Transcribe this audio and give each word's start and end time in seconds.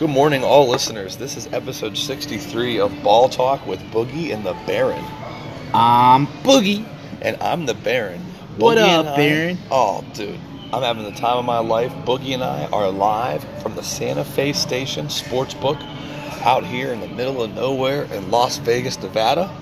Good 0.00 0.08
morning, 0.08 0.42
all 0.42 0.66
listeners. 0.66 1.18
This 1.18 1.36
is 1.36 1.46
episode 1.52 1.94
63 1.94 2.80
of 2.80 3.02
Ball 3.02 3.28
Talk 3.28 3.66
with 3.66 3.80
Boogie 3.92 4.32
and 4.32 4.46
the 4.46 4.54
Baron. 4.66 5.04
I'm 5.74 6.26
Boogie. 6.42 6.86
And 7.20 7.36
I'm 7.42 7.66
the 7.66 7.74
Baron. 7.74 8.22
What 8.56 8.78
Boogie 8.78 8.94
up, 8.94 9.00
and 9.00 9.08
I- 9.10 9.16
Baron? 9.16 9.58
Oh, 9.70 10.02
dude. 10.14 10.40
I'm 10.72 10.82
having 10.82 11.04
the 11.04 11.10
time 11.10 11.36
of 11.36 11.44
my 11.44 11.58
life. 11.58 11.92
Boogie 12.06 12.32
and 12.32 12.42
I 12.42 12.64
are 12.72 12.90
live 12.90 13.44
from 13.60 13.74
the 13.74 13.82
Santa 13.82 14.24
Fe 14.24 14.54
Station 14.54 15.08
Sportsbook 15.08 15.78
out 16.46 16.64
here 16.64 16.94
in 16.94 17.00
the 17.00 17.08
middle 17.08 17.42
of 17.42 17.54
nowhere 17.54 18.04
in 18.04 18.30
Las 18.30 18.56
Vegas, 18.56 18.98
Nevada. 19.02 19.54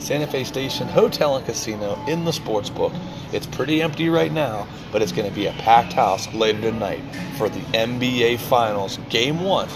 Santa 0.00 0.26
Fe 0.26 0.42
Station 0.42 0.88
Hotel 0.88 1.36
and 1.36 1.46
Casino 1.46 2.04
in 2.08 2.24
the 2.24 2.32
Sportsbook. 2.32 2.92
It's 3.34 3.46
pretty 3.46 3.82
empty 3.82 4.08
right 4.08 4.30
now, 4.30 4.68
but 4.92 5.02
it's 5.02 5.10
going 5.10 5.28
to 5.28 5.34
be 5.34 5.46
a 5.46 5.52
packed 5.54 5.92
house 5.92 6.32
later 6.32 6.60
tonight 6.60 7.02
for 7.36 7.48
the 7.48 7.58
NBA 7.72 8.38
Finals, 8.38 9.00
Game 9.08 9.40
1, 9.40 9.68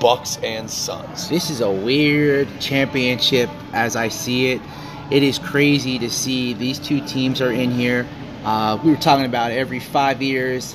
Bucks 0.00 0.38
and 0.42 0.70
Suns. 0.70 1.28
This 1.28 1.50
is 1.50 1.60
a 1.60 1.70
weird 1.70 2.48
championship 2.58 3.50
as 3.74 3.96
I 3.96 4.08
see 4.08 4.52
it. 4.52 4.62
It 5.10 5.22
is 5.22 5.38
crazy 5.38 5.98
to 5.98 6.08
see 6.08 6.54
these 6.54 6.78
two 6.78 7.06
teams 7.06 7.42
are 7.42 7.52
in 7.52 7.70
here. 7.70 8.08
Uh, 8.44 8.78
we 8.82 8.90
were 8.90 8.96
talking 8.96 9.26
about 9.26 9.50
every 9.50 9.78
five 9.78 10.22
years, 10.22 10.72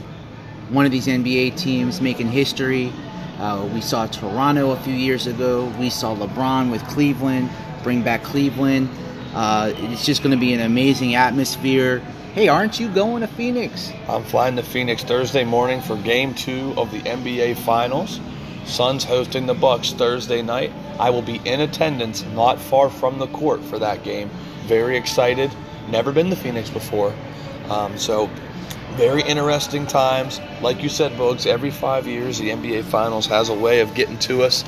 one 0.70 0.86
of 0.86 0.92
these 0.92 1.08
NBA 1.08 1.58
teams 1.58 2.02
making 2.02 2.28
history. 2.28 2.94
Uh, 3.40 3.68
we 3.74 3.82
saw 3.82 4.06
Toronto 4.06 4.74
a 4.74 4.80
few 4.82 4.94
years 4.94 5.26
ago. 5.26 5.74
We 5.80 5.90
saw 5.90 6.16
LeBron 6.16 6.70
with 6.70 6.84
Cleveland 6.88 7.50
bring 7.82 8.04
back 8.04 8.22
Cleveland. 8.22 8.90
Uh, 9.34 9.74
it's 9.76 10.06
just 10.06 10.22
going 10.22 10.36
to 10.36 10.40
be 10.40 10.54
an 10.54 10.60
amazing 10.60 11.16
atmosphere. 11.16 12.04
Hey, 12.38 12.50
aren't 12.50 12.80
you 12.80 12.88
going 12.88 13.22
to 13.22 13.28
Phoenix? 13.28 13.92
I'm 14.08 14.24
flying 14.24 14.58
to 14.58 14.62
Phoenix 14.62 15.04
Thursday 15.04 15.44
morning 15.44 15.82
for 15.82 15.98
Game 15.98 16.36
Two 16.36 16.72
of 16.78 16.92
the 16.92 17.00
NBA 17.00 17.58
Finals. 17.58 18.20
Suns 18.64 19.04
hosting 19.04 19.48
the 19.48 19.56
Bucks 19.56 19.92
Thursday 19.92 20.44
night. 20.44 20.72
I 21.00 21.10
will 21.10 21.24
be 21.24 21.42
in 21.46 21.62
attendance, 21.62 22.24
not 22.36 22.60
far 22.60 22.92
from 22.92 23.18
the 23.18 23.26
court 23.26 23.64
for 23.64 23.80
that 23.80 24.04
game. 24.04 24.30
Very 24.68 24.98
excited. 24.98 25.52
Never 25.90 26.12
been 26.12 26.30
to 26.30 26.36
Phoenix 26.36 26.70
before, 26.70 27.12
um, 27.72 27.98
so 27.98 28.30
very 28.92 29.24
interesting 29.24 29.88
times. 29.88 30.40
Like 30.62 30.84
you 30.84 30.90
said, 30.90 31.14
Bogues, 31.14 31.48
every 31.48 31.72
five 31.72 32.06
years 32.06 32.38
the 32.38 32.52
NBA 32.52 32.84
Finals 32.84 33.26
has 33.26 33.50
a 33.50 33.56
way 33.56 33.80
of 33.80 33.96
getting 33.96 34.20
to 34.20 34.44
us 34.44 34.64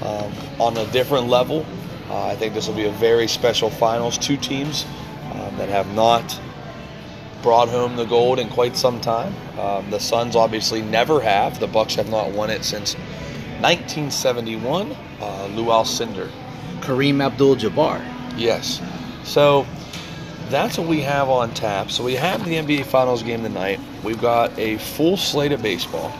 um, 0.00 0.32
on 0.58 0.74
a 0.78 0.86
different 0.86 1.28
level. 1.28 1.66
Uh, 2.08 2.28
I 2.28 2.36
think 2.36 2.54
this 2.54 2.66
will 2.66 2.76
be 2.76 2.86
a 2.86 2.92
very 2.92 3.28
special 3.28 3.68
finals. 3.68 4.16
Two 4.16 4.38
teams 4.38 4.86
um, 5.34 5.58
that 5.58 5.68
have 5.68 5.86
not 5.94 6.40
brought 7.42 7.68
home 7.68 7.96
the 7.96 8.04
gold 8.04 8.38
in 8.38 8.48
quite 8.48 8.76
some 8.76 9.00
time. 9.00 9.34
Um, 9.58 9.90
the 9.90 9.98
Suns 9.98 10.36
obviously 10.36 10.82
never 10.82 11.20
have. 11.20 11.60
The 11.60 11.66
Bucks 11.66 11.94
have 11.94 12.10
not 12.10 12.30
won 12.32 12.50
it 12.50 12.64
since 12.64 12.94
1971. 12.94 14.96
Uh, 15.20 15.46
Lou 15.54 15.66
Alcindor. 15.66 16.30
Kareem 16.80 17.22
Abdul-Jabbar. 17.22 18.02
Yes. 18.36 18.80
So 19.24 19.66
that's 20.48 20.78
what 20.78 20.88
we 20.88 21.00
have 21.00 21.28
on 21.28 21.52
tap. 21.54 21.90
So 21.90 22.02
we 22.02 22.14
have 22.14 22.44
the 22.44 22.54
NBA 22.54 22.86
Finals 22.86 23.22
game 23.22 23.42
tonight. 23.42 23.80
We've 24.02 24.20
got 24.20 24.58
a 24.58 24.78
full 24.78 25.16
slate 25.16 25.52
of 25.52 25.62
baseball. 25.62 26.12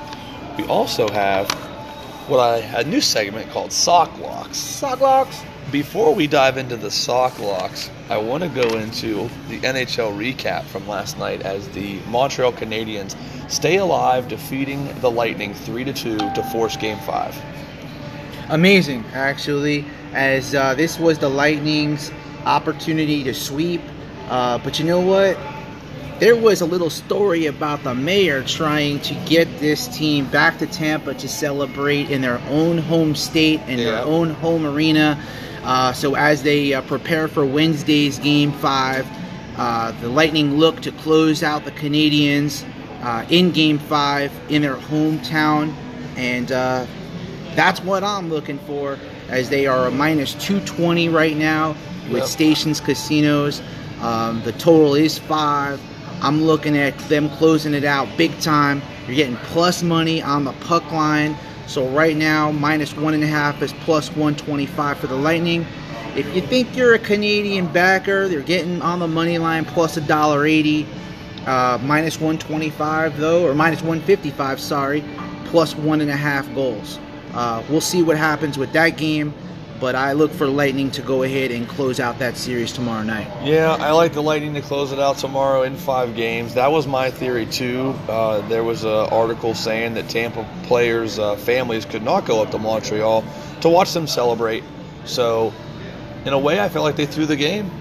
We 0.56 0.64
also 0.66 1.08
have 1.08 1.50
what 2.28 2.38
I 2.38 2.58
a 2.78 2.84
new 2.84 3.00
segment 3.00 3.50
called 3.50 3.72
Sock 3.72 4.16
Locks. 4.18 4.58
Sock 4.58 5.00
locks. 5.00 5.42
Before 5.70 6.14
we 6.14 6.26
dive 6.26 6.56
into 6.58 6.76
the 6.76 6.90
sock 6.90 7.38
locks, 7.38 7.90
I 8.08 8.18
want 8.18 8.42
to 8.42 8.48
go 8.48 8.76
into 8.76 9.28
the 9.48 9.60
NHL 9.60 10.12
recap 10.18 10.64
from 10.64 10.88
last 10.88 11.16
night 11.16 11.42
as 11.42 11.68
the 11.68 12.00
Montreal 12.08 12.52
Canadiens 12.52 13.14
stay 13.48 13.76
alive, 13.76 14.26
defeating 14.26 14.92
the 15.00 15.10
Lightning 15.10 15.54
three 15.54 15.84
to 15.84 15.92
two 15.92 16.18
to 16.18 16.42
force 16.50 16.76
Game 16.76 16.98
Five. 17.00 17.36
amazing 18.48 19.04
actually 19.14 19.84
as 20.12 20.54
uh, 20.54 20.74
this 20.74 20.98
was 20.98 21.18
the 21.18 21.28
lightning's 21.30 22.10
opportunity 22.46 23.22
to 23.22 23.32
sweep 23.32 23.80
uh, 24.28 24.58
but 24.58 24.78
you 24.78 24.84
know 24.84 24.98
what 25.00 25.36
there 26.20 26.36
was 26.36 26.60
a 26.60 26.66
little 26.66 26.90
story 26.90 27.46
about 27.46 27.82
the 27.82 27.94
mayor 27.94 28.42
trying 28.44 29.00
to 29.00 29.14
get 29.26 29.46
this 29.58 29.88
team 29.88 30.26
back 30.26 30.58
to 30.58 30.66
tampa 30.66 31.14
to 31.14 31.28
celebrate 31.28 32.10
in 32.10 32.20
their 32.20 32.38
own 32.48 32.78
home 32.78 33.14
state 33.14 33.60
and 33.66 33.80
Yeah. 33.80 33.92
their 33.92 34.04
own 34.04 34.30
home 34.30 34.66
arena 34.66 35.18
uh, 35.64 35.92
so 35.92 36.14
as 36.16 36.42
they 36.42 36.72
uh, 36.74 36.82
prepare 36.82 37.28
for 37.28 37.44
wednesday's 37.44 38.18
game 38.18 38.52
five 38.52 39.06
uh, 39.56 39.92
the 40.00 40.08
lightning 40.08 40.56
look 40.58 40.80
to 40.82 40.92
close 40.92 41.42
out 41.42 41.64
the 41.64 41.72
canadiens 41.72 42.64
uh, 43.02 43.24
in 43.30 43.50
game 43.50 43.78
five 43.78 44.30
in 44.50 44.62
their 44.62 44.76
hometown 44.76 45.72
and 46.16 46.52
uh, 46.52 46.86
that's 47.54 47.80
what 47.82 48.04
I'm 48.04 48.28
looking 48.30 48.58
for, 48.60 48.96
as 49.28 49.48
they 49.48 49.66
are 49.66 49.86
a 49.86 49.90
minus 49.90 50.34
220 50.34 51.08
right 51.08 51.36
now 51.36 51.70
with 52.10 52.18
Yep. 52.18 52.26
Stations 52.26 52.80
Casinos. 52.80 53.60
Um, 54.02 54.40
the 54.42 54.52
total 54.52 54.94
is 54.94 55.18
five. 55.18 55.80
I'm 56.22 56.42
looking 56.42 56.76
at 56.76 56.98
them 57.08 57.28
closing 57.30 57.74
it 57.74 57.84
out 57.84 58.08
big 58.16 58.38
time. 58.40 58.82
You're 59.06 59.16
getting 59.16 59.36
plus 59.36 59.82
money 59.82 60.22
on 60.22 60.44
the 60.44 60.52
puck 60.52 60.90
line. 60.92 61.36
So 61.66 61.88
right 61.88 62.16
now, 62.16 62.50
minus 62.50 62.96
one 62.96 63.14
and 63.14 63.22
a 63.22 63.28
half 63.28 63.62
is 63.62 63.72
plus 63.84 64.08
125 64.10 64.98
for 64.98 65.06
the 65.06 65.14
Lightning. 65.14 65.64
If 66.16 66.34
you 66.34 66.42
think 66.42 66.76
you're 66.76 66.94
a 66.94 66.98
Canadian 66.98 67.68
backer, 67.68 68.26
they're 68.26 68.40
getting 68.40 68.82
on 68.82 68.98
the 68.98 69.06
money 69.06 69.38
line 69.38 69.64
plus 69.64 69.96
a 69.96 70.00
dollar 70.00 70.44
eighty, 70.44 70.84
uh, 71.46 71.78
minus 71.82 72.16
125 72.16 73.16
though, 73.18 73.46
or 73.46 73.54
minus 73.54 73.80
155. 73.80 74.58
Sorry, 74.58 75.04
plus 75.44 75.76
one 75.76 76.00
and 76.00 76.10
a 76.10 76.16
half 76.16 76.52
goals. 76.54 76.98
Uh, 77.32 77.62
we'll 77.70 77.80
see 77.80 78.02
what 78.02 78.16
happens 78.16 78.58
with 78.58 78.72
that 78.72 78.96
game, 78.96 79.32
but 79.80 79.94
I 79.94 80.12
look 80.12 80.30
for 80.30 80.46
Lightning 80.46 80.90
to 80.92 81.02
go 81.02 81.22
ahead 81.22 81.50
and 81.50 81.68
close 81.68 81.98
out 82.00 82.18
that 82.18 82.36
series 82.36 82.72
tomorrow 82.72 83.02
night. 83.02 83.26
Yeah, 83.44 83.72
I 83.80 83.92
like 83.92 84.12
the 84.12 84.22
Lightning 84.22 84.54
to 84.54 84.60
close 84.60 84.92
it 84.92 84.98
out 84.98 85.16
tomorrow 85.18 85.62
in 85.62 85.76
five 85.76 86.14
games. 86.14 86.54
That 86.54 86.70
was 86.70 86.86
my 86.86 87.10
theory 87.10 87.46
too. 87.46 87.94
Uh, 88.08 88.46
there 88.48 88.62
was 88.62 88.84
an 88.84 88.90
article 88.90 89.54
saying 89.54 89.94
that 89.94 90.08
Tampa 90.08 90.46
players' 90.64 91.18
uh, 91.18 91.36
families 91.36 91.84
could 91.84 92.02
not 92.02 92.26
go 92.26 92.42
up 92.42 92.50
to 92.50 92.58
Montreal 92.58 93.24
to 93.62 93.68
watch 93.68 93.92
them 93.92 94.06
celebrate. 94.06 94.62
So, 95.06 95.52
in 96.26 96.32
a 96.34 96.38
way, 96.38 96.60
I 96.60 96.68
felt 96.68 96.84
like 96.84 96.96
they 96.96 97.06
threw 97.06 97.26
the 97.26 97.36
game. 97.36 97.70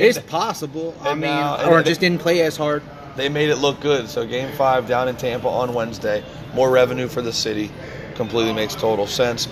It's 0.00 0.18
possible. 0.20 0.96
I 1.02 1.14
mean, 1.14 1.28
and 1.28 1.68
or 1.70 1.82
just 1.82 2.00
didn't 2.00 2.20
play 2.20 2.40
as 2.42 2.56
hard. 2.56 2.84
they 3.16 3.28
made 3.28 3.48
it 3.48 3.56
look 3.56 3.80
good. 3.80 4.08
So 4.08 4.24
game 4.24 4.52
five 4.56 4.86
down 4.86 5.08
in 5.08 5.16
Tampa 5.16 5.48
on 5.48 5.74
Wednesday, 5.74 6.22
more 6.54 6.70
revenue 6.70 7.08
for 7.08 7.20
the 7.20 7.32
city, 7.32 7.68
completely 8.14 8.52
makes 8.52 8.76
total 8.76 9.08
sense. 9.08 9.48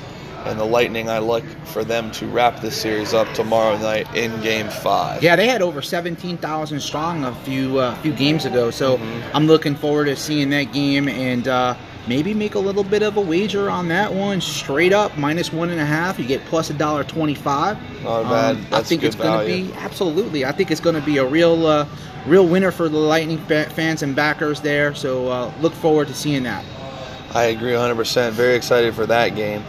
And 0.47 0.61
the 0.61 0.65
Lightning, 0.65 1.09
I 1.09 1.19
look 1.19 1.45
for 1.65 1.83
them 1.85 2.11
to 2.13 2.27
wrap 2.27 2.61
this 2.61 2.81
series 2.81 3.13
up 3.13 3.33
tomorrow 3.35 3.77
night 3.79 4.07
in 4.15 4.41
game 4.43 4.69
five. 4.69 5.23
Yeah, 5.23 5.35
they 5.37 5.49
had 5.49 5.61
over 5.63 5.83
17,000 5.83 6.81
strong 6.81 7.25
a 7.25 7.35
few 7.37 7.79
uh, 7.79 7.95
few 7.97 8.13
games 8.13 8.45
ago. 8.45 8.71
So 8.71 8.99
Mhm. 8.99 9.23
I'm 9.35 9.47
looking 9.47 9.75
forward 9.75 10.05
to 10.07 10.17
seeing 10.17 10.51
that 10.51 10.73
game 10.73 11.09
and 11.09 11.49
uh, 11.49 11.75
maybe 12.07 12.33
make 12.33 12.55
a 12.55 12.59
little 12.61 12.85
bit 12.85 13.03
of 13.03 13.17
a 13.17 13.21
wager 13.21 13.69
on 13.69 13.89
that 13.89 14.13
one. 14.15 14.41
Straight 14.41 14.93
up 14.93 15.17
minus 15.19 15.53
one 15.53 15.71
and 15.71 15.81
a 15.81 15.85
half. 15.85 16.19
You 16.19 16.25
get 16.27 16.45
plus 16.47 16.71
a 16.71 16.75
dollar 16.75 17.03
twenty-five. 17.03 17.77
Not 18.05 18.23
bad. 18.25 18.57
Um, 18.57 18.67
I 18.73 18.83
think 18.83 19.03
it's 19.03 19.17
going 19.17 19.41
to 19.41 19.47
be 19.69 19.73
absolutely. 19.79 20.45
I 20.45 20.53
think 20.53 20.71
it's 20.71 20.81
going 20.81 20.97
to 20.97 21.03
be 21.03 21.19
a 21.19 21.27
real 21.27 21.67
uh, 21.67 21.87
real 22.27 22.47
winner 22.47 22.71
for 22.71 22.89
the 22.89 22.99
Lightning 22.99 23.39
fans 23.39 24.03
and 24.03 24.15
backers 24.15 24.61
there. 24.61 24.95
So 24.95 25.29
uh, 25.29 25.53
look 25.61 25.73
forward 25.75 26.07
to 26.09 26.15
seeing 26.15 26.45
that. 26.45 26.65
I 27.35 27.47
agree 27.47 27.73
100%. 27.73 28.31
Very 28.33 28.55
excited 28.55 28.95
for 28.95 29.05
that 29.07 29.35
game. 29.35 29.63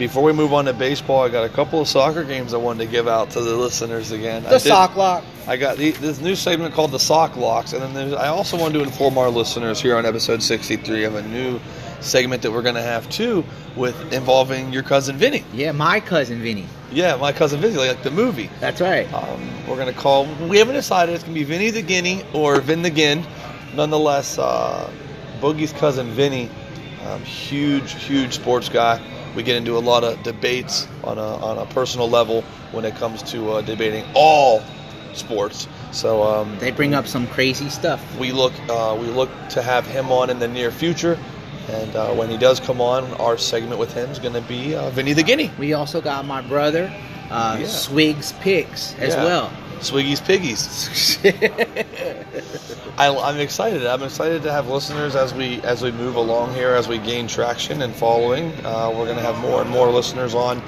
Before 0.00 0.22
we 0.22 0.32
move 0.32 0.54
on 0.54 0.64
to 0.64 0.72
baseball, 0.72 1.20
I 1.24 1.28
got 1.28 1.44
a 1.44 1.50
couple 1.50 1.78
of 1.78 1.86
soccer 1.86 2.24
games 2.24 2.54
I 2.54 2.56
wanted 2.56 2.86
to 2.86 2.90
give 2.90 3.06
out 3.06 3.28
to 3.32 3.40
the 3.42 3.54
listeners 3.54 4.12
again. 4.12 4.46
I 4.46 4.48
The 4.48 4.58
did- 4.58 4.68
sock 4.68 4.96
lock. 4.96 5.22
I 5.46 5.58
got 5.58 5.76
the, 5.76 5.90
this 5.90 6.22
new 6.22 6.34
segment 6.34 6.72
called 6.72 6.90
the 6.92 6.98
Sock 6.98 7.36
Locks, 7.36 7.74
and 7.74 7.82
then 7.82 7.92
there's, 7.92 8.14
I 8.14 8.28
also 8.28 8.56
wanted 8.56 8.78
to 8.78 8.84
inform 8.84 9.18
our 9.18 9.28
listeners 9.28 9.78
here 9.78 9.96
on 9.98 10.06
episode 10.06 10.42
63 10.42 11.04
of 11.04 11.16
a 11.16 11.22
new 11.22 11.60
segment 12.00 12.40
that 12.42 12.50
we're 12.50 12.62
going 12.62 12.76
to 12.76 12.82
have 12.82 13.10
too, 13.10 13.44
with 13.76 14.10
involving 14.10 14.72
your 14.72 14.82
cousin 14.82 15.16
Vinny. 15.18 15.44
Yeah, 15.52 15.72
my 15.72 16.00
cousin 16.00 16.40
Vinny. 16.40 16.66
Yeah, 16.90 17.16
my 17.16 17.32
cousin 17.32 17.60
Vinny, 17.60 17.76
like 17.76 18.02
the 18.02 18.10
movie. 18.10 18.48
That's 18.58 18.80
right. 18.80 19.12
Um, 19.12 19.50
we're 19.68 19.76
going 19.76 19.92
to 19.92 20.00
call. 20.00 20.24
We 20.48 20.56
haven't 20.56 20.76
decided 20.76 21.14
it's 21.14 21.24
going 21.24 21.34
to 21.34 21.40
be 21.40 21.44
Vinny 21.44 21.68
the 21.70 21.82
Guinea 21.82 22.24
or 22.32 22.58
Vin 22.62 22.80
the 22.80 22.90
Gin. 22.90 23.22
Nonetheless, 23.74 24.38
uh, 24.38 24.90
Boogie's 25.42 25.74
cousin 25.74 26.06
Vinny, 26.12 26.48
um, 27.06 27.22
huge, 27.22 27.92
huge 28.02 28.32
sports 28.34 28.70
guy. 28.70 28.98
We 29.36 29.42
get 29.42 29.56
into 29.56 29.76
a 29.76 29.80
lot 29.80 30.02
of 30.04 30.22
debates 30.22 30.86
on 31.04 31.18
a, 31.18 31.22
on 31.22 31.58
a 31.58 31.66
personal 31.66 32.08
level 32.10 32.42
when 32.72 32.84
it 32.84 32.94
comes 32.96 33.22
to 33.32 33.50
uh, 33.52 33.60
debating 33.62 34.04
all 34.14 34.62
sports. 35.14 35.68
So 35.92 36.22
um, 36.22 36.56
They 36.58 36.70
bring 36.70 36.94
up 36.94 37.06
some 37.06 37.26
crazy 37.28 37.68
stuff. 37.68 38.00
we 38.18 38.32
look 38.32 38.52
uh, 38.68 38.96
we 39.00 39.06
look 39.06 39.30
to 39.50 39.62
have 39.62 39.86
him 39.86 40.10
on 40.12 40.30
in 40.30 40.38
the 40.38 40.48
near 40.48 40.70
future. 40.70 41.18
And 41.68 41.94
uh, 41.94 42.08
when 42.14 42.28
he 42.30 42.36
does 42.36 42.58
come 42.58 42.80
on, 42.80 43.04
our 43.20 43.38
segment 43.38 43.78
with 43.78 43.92
him 43.92 44.10
is 44.10 44.18
going 44.18 44.34
to 44.34 44.40
be 44.40 44.74
uh, 44.74 44.90
Vinny 44.90 45.12
the 45.12 45.22
Guinea. 45.22 45.50
We 45.58 45.72
also 45.74 46.00
got 46.00 46.24
my 46.26 46.40
brother, 46.42 46.92
uh, 47.30 47.58
Yeah. 47.60 47.66
Swigs 47.68 48.32
Picks 48.40 48.94
as 48.98 49.14
Yeah. 49.14 49.24
well. 49.24 49.52
Swiggy's 49.80 50.20
Piggies. 50.20 51.18
I, 52.98 53.08
I'm 53.08 53.40
excited. 53.40 53.86
I'm 53.86 54.02
excited 54.02 54.42
to 54.42 54.52
have 54.52 54.68
listeners 54.68 55.16
as 55.16 55.32
we 55.32 55.60
as 55.62 55.82
we 55.82 55.90
move 55.90 56.16
along 56.16 56.54
here, 56.54 56.74
as 56.74 56.86
we 56.86 56.98
gain 56.98 57.28
traction 57.28 57.82
and 57.82 57.94
following. 57.94 58.52
Uh, 58.64 58.90
we're 58.90 59.06
going 59.06 59.16
to 59.16 59.22
have 59.22 59.38
more 59.38 59.62
and 59.62 59.70
more 59.70 59.90
listeners 59.90 60.34
on, 60.34 60.62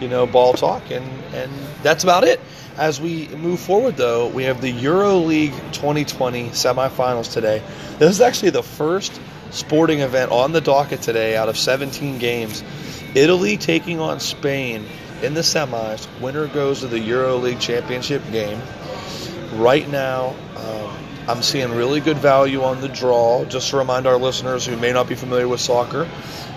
you 0.00 0.08
know, 0.08 0.26
ball 0.26 0.52
talk, 0.52 0.90
and 0.90 1.06
and 1.34 1.50
that's 1.82 2.04
about 2.04 2.24
it. 2.24 2.40
As 2.76 3.00
we 3.00 3.28
move 3.28 3.60
forward, 3.60 3.96
though, 3.96 4.28
we 4.28 4.44
have 4.44 4.60
the 4.60 4.70
Euro 4.70 5.16
League 5.18 5.54
2020 5.72 6.50
semifinals 6.50 7.32
today. 7.32 7.62
This 7.98 8.10
is 8.10 8.20
actually 8.20 8.50
the 8.50 8.62
first 8.62 9.20
sporting 9.50 10.00
event 10.00 10.32
on 10.32 10.52
the 10.52 10.60
docket 10.60 11.02
today 11.02 11.36
out 11.36 11.48
of 11.48 11.58
17 11.58 12.18
games. 12.18 12.64
Italy 13.14 13.58
taking 13.58 14.00
on 14.00 14.20
Spain 14.20 14.86
in 15.22 15.34
the 15.34 15.40
semis. 15.40 16.06
Winner 16.20 16.46
goes 16.48 16.80
to 16.80 16.88
the 16.88 16.98
Euro 16.98 17.36
League 17.36 17.60
championship 17.60 18.22
game. 18.30 18.60
Right 19.54 19.88
now, 19.88 20.34
um, 20.56 20.96
I'm 21.28 21.42
seeing 21.42 21.70
really 21.72 22.00
good 22.00 22.18
value 22.18 22.62
on 22.62 22.80
the 22.80 22.88
draw. 22.88 23.44
Just 23.44 23.70
to 23.70 23.76
remind 23.76 24.06
our 24.06 24.16
listeners 24.16 24.66
who 24.66 24.76
may 24.76 24.92
not 24.92 25.08
be 25.08 25.14
familiar 25.14 25.46
with 25.46 25.60
soccer, 25.60 26.08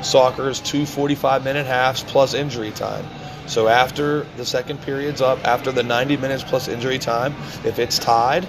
soccer 0.01 0.49
is 0.49 0.59
two 0.59 0.85
45 0.85 1.43
minute 1.43 1.65
halves 1.65 2.03
plus 2.03 2.33
injury 2.33 2.71
time. 2.71 3.05
So 3.47 3.67
after 3.67 4.25
the 4.37 4.45
second 4.45 4.81
period's 4.81 5.21
up, 5.21 5.45
after 5.45 5.71
the 5.71 5.83
90 5.83 6.17
minutes 6.17 6.43
plus 6.43 6.67
injury 6.67 6.97
time, 6.97 7.35
if 7.63 7.77
it's 7.77 7.99
tied, 7.99 8.47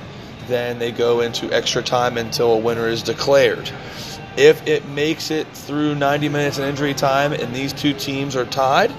then 0.49 0.79
they 0.79 0.93
go 0.93 1.21
into 1.21 1.53
extra 1.53 1.83
time 1.83 2.17
until 2.17 2.53
a 2.53 2.59
winner 2.59 2.89
is 2.89 3.03
declared. 3.03 3.71
If 4.39 4.67
it 4.67 4.87
makes 4.89 5.31
it 5.31 5.47
through 5.49 5.97
90 5.97 6.29
minutes 6.29 6.59
in 6.59 6.65
injury 6.65 6.95
time 6.95 7.33
and 7.33 7.55
these 7.55 7.73
two 7.73 7.93
teams 7.93 8.37
are 8.37 8.45
tied, 8.47 8.93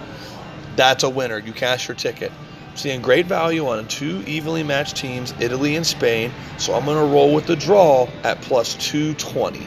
that's 0.78 1.04
a 1.04 1.10
winner. 1.10 1.40
You 1.40 1.52
cash 1.52 1.88
your 1.88 1.96
ticket. 1.96 2.32
Seeing 2.76 3.02
great 3.02 3.26
value 3.26 3.68
on 3.68 3.88
two 3.88 4.24
evenly 4.28 4.62
matched 4.64 4.96
teams, 4.98 5.34
Italy 5.40 5.76
and 5.76 5.86
Spain. 5.86 6.32
So 6.60 6.74
I'm 6.76 6.86
going 6.86 6.98
to 6.98 7.12
roll 7.12 7.34
with 7.34 7.48
the 7.48 7.56
draw 7.56 8.08
at 8.24 8.40
plus 8.42 8.76
220. 8.76 9.66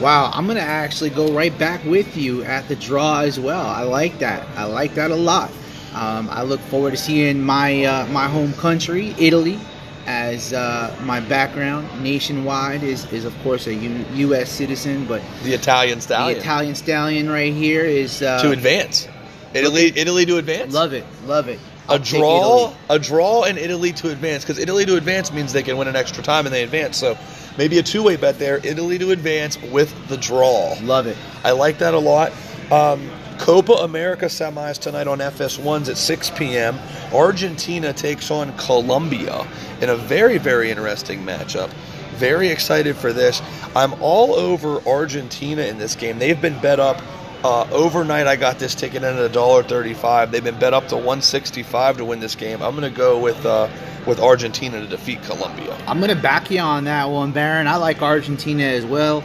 Wow, 0.00 0.30
I'm 0.32 0.46
gonna 0.46 0.60
actually 0.60 1.10
go 1.10 1.32
right 1.32 1.56
back 1.58 1.84
with 1.84 2.16
you 2.16 2.44
at 2.44 2.68
the 2.68 2.76
draw 2.76 3.22
as 3.22 3.40
well. 3.40 3.66
I 3.66 3.82
like 3.82 4.20
that. 4.20 4.46
I 4.56 4.62
like 4.62 4.94
that 4.94 5.10
a 5.10 5.16
lot. 5.16 5.50
Um, 5.92 6.28
I 6.30 6.42
look 6.44 6.60
forward 6.60 6.92
to 6.92 6.96
seeing 6.96 7.42
my 7.42 7.82
uh, 7.84 8.06
my 8.06 8.28
home 8.28 8.52
country, 8.52 9.12
Italy, 9.18 9.58
as 10.06 10.52
uh, 10.52 10.96
my 11.02 11.18
background 11.18 11.88
nationwide 12.00 12.84
is, 12.84 13.12
is 13.12 13.24
of 13.24 13.36
course 13.42 13.66
a 13.66 13.74
U- 13.74 14.04
U.S. 14.14 14.52
citizen, 14.52 15.04
but 15.04 15.20
The 15.42 15.54
Italian 15.54 16.00
stallion. 16.00 16.34
the 16.38 16.40
Italian 16.44 16.76
stallion 16.76 17.28
right 17.28 17.52
here 17.52 17.84
is 17.84 18.22
uh, 18.22 18.40
to 18.42 18.52
advance. 18.52 19.08
Italy, 19.54 19.92
Italy 19.96 20.26
to 20.26 20.36
advance. 20.38 20.72
Love 20.72 20.92
it, 20.92 21.04
love 21.24 21.48
it. 21.48 21.58
a 21.88 21.92
I'll 21.92 21.98
take 21.98 22.20
draw, 22.20 22.74
a 22.90 22.98
draw, 22.98 23.44
and 23.44 23.56
Italy 23.58 23.92
to 23.94 24.10
advance 24.10 24.44
because 24.44 24.58
Italy 24.58 24.84
to 24.86 24.96
advance 24.96 25.32
means 25.32 25.52
they 25.52 25.62
can 25.62 25.76
win 25.76 25.88
an 25.88 25.96
extra 25.96 26.22
time 26.22 26.46
and 26.46 26.54
they 26.54 26.62
advance. 26.62 26.96
So 26.98 27.16
maybe 27.56 27.78
a 27.78 27.82
two-way 27.82 28.16
bet 28.16 28.38
there. 28.38 28.58
Italy 28.58 28.98
to 28.98 29.10
advance 29.10 29.60
with 29.62 30.08
the 30.08 30.16
draw. 30.16 30.76
Love 30.82 31.06
it. 31.06 31.16
I 31.44 31.52
like 31.52 31.78
that 31.78 31.94
a 31.94 31.98
lot. 31.98 32.32
Um, 32.70 33.10
Copa 33.38 33.72
America 33.72 34.26
semis 34.26 34.78
tonight 34.78 35.06
on 35.06 35.18
FS1s 35.18 35.88
at 35.88 35.96
6 35.96 36.30
p.m. 36.30 36.78
Argentina 37.14 37.92
takes 37.92 38.30
on 38.30 38.54
Colombia 38.58 39.46
in 39.80 39.88
a 39.88 39.96
very, 39.96 40.38
very 40.38 40.70
interesting 40.70 41.24
matchup. 41.24 41.70
Very 42.16 42.48
excited 42.48 42.96
for 42.96 43.12
this. 43.12 43.40
I'm 43.76 43.94
all 44.02 44.34
over 44.34 44.80
Argentina 44.88 45.62
in 45.62 45.78
this 45.78 45.94
game. 45.94 46.18
They've 46.18 46.40
been 46.40 46.60
bet 46.60 46.80
up 46.80 47.00
uh, 47.44 47.68
overnight. 47.70 48.26
I 48.26 48.36
got 48.36 48.58
this 48.58 48.74
ticket 48.74 49.02
in 49.02 49.16
at 49.16 49.32
$1.35. 49.32 50.30
They've 50.30 50.44
been 50.44 50.58
bet 50.58 50.74
up 50.74 50.88
to 50.88 50.96
165 50.96 51.98
to 51.98 52.04
win 52.04 52.20
this 52.20 52.34
game. 52.34 52.62
I'm 52.62 52.76
going 52.76 52.90
to 52.90 52.96
go 52.96 53.18
with 53.18 53.44
uh, 53.46 53.68
with 54.08 54.18
Argentina 54.20 54.80
to 54.80 54.86
defeat 54.86 55.22
Colombia. 55.22 55.76
I'm 55.86 56.00
gonna 56.00 56.16
back 56.16 56.50
you 56.50 56.60
on 56.60 56.84
that 56.84 57.10
one, 57.10 57.30
Baron. 57.30 57.68
I 57.68 57.76
like 57.76 58.00
Argentina 58.02 58.64
as 58.64 58.84
well. 58.84 59.22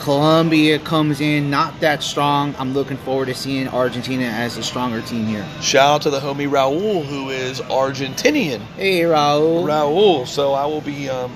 Colombia 0.00 0.80
comes 0.80 1.20
in 1.20 1.50
not 1.50 1.78
that 1.80 2.02
strong. 2.02 2.54
I'm 2.58 2.74
looking 2.74 2.96
forward 2.96 3.26
to 3.26 3.34
seeing 3.34 3.68
Argentina 3.68 4.24
as 4.24 4.56
a 4.56 4.62
stronger 4.62 5.00
team 5.02 5.26
here. 5.26 5.46
Shout 5.62 5.88
out 5.88 6.02
to 6.02 6.10
the 6.10 6.18
homie 6.18 6.48
Raul, 6.48 7.06
who 7.06 7.30
is 7.30 7.60
Argentinian. 7.60 8.60
Hey, 8.76 9.02
Raul. 9.02 9.64
Raul. 9.64 10.26
So 10.26 10.52
I 10.52 10.66
will 10.66 10.80
be, 10.80 11.08
um, 11.08 11.32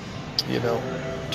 you 0.48 0.58
know, 0.58 0.82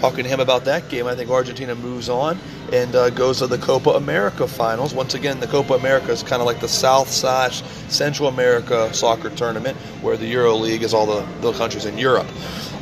talking 0.04 0.26
to 0.26 0.30
him 0.30 0.42
about 0.42 0.66
that 0.66 0.90
game. 0.90 1.08
I 1.08 1.16
think 1.16 1.30
Argentina 1.30 1.74
moves 1.76 2.10
on 2.10 2.38
and 2.74 2.94
uh, 2.94 3.10
goes 3.10 3.40
to 3.40 3.48
the 3.48 3.58
Copa 3.58 3.92
America 3.92 4.46
finals. 4.50 4.94
Once 4.94 5.14
again, 5.14 5.40
the 5.40 5.48
Copa 5.48 5.76
America 5.76 6.12
is 6.12 6.24
kind 6.24 6.42
of 6.42 6.46
like 6.46 6.60
the 6.60 6.68
South 6.68 7.10
slash 7.10 7.64
Central 7.88 8.28
America 8.28 8.94
soccer 8.94 9.30
tournament, 9.30 9.78
where 10.02 10.18
the 10.18 10.26
Euro 10.26 10.56
League 10.56 10.84
is 10.84 10.94
all 10.94 11.06
the, 11.06 11.26
the 11.40 11.54
countries 11.54 11.86
in 11.86 11.98
Europe. 11.98 12.28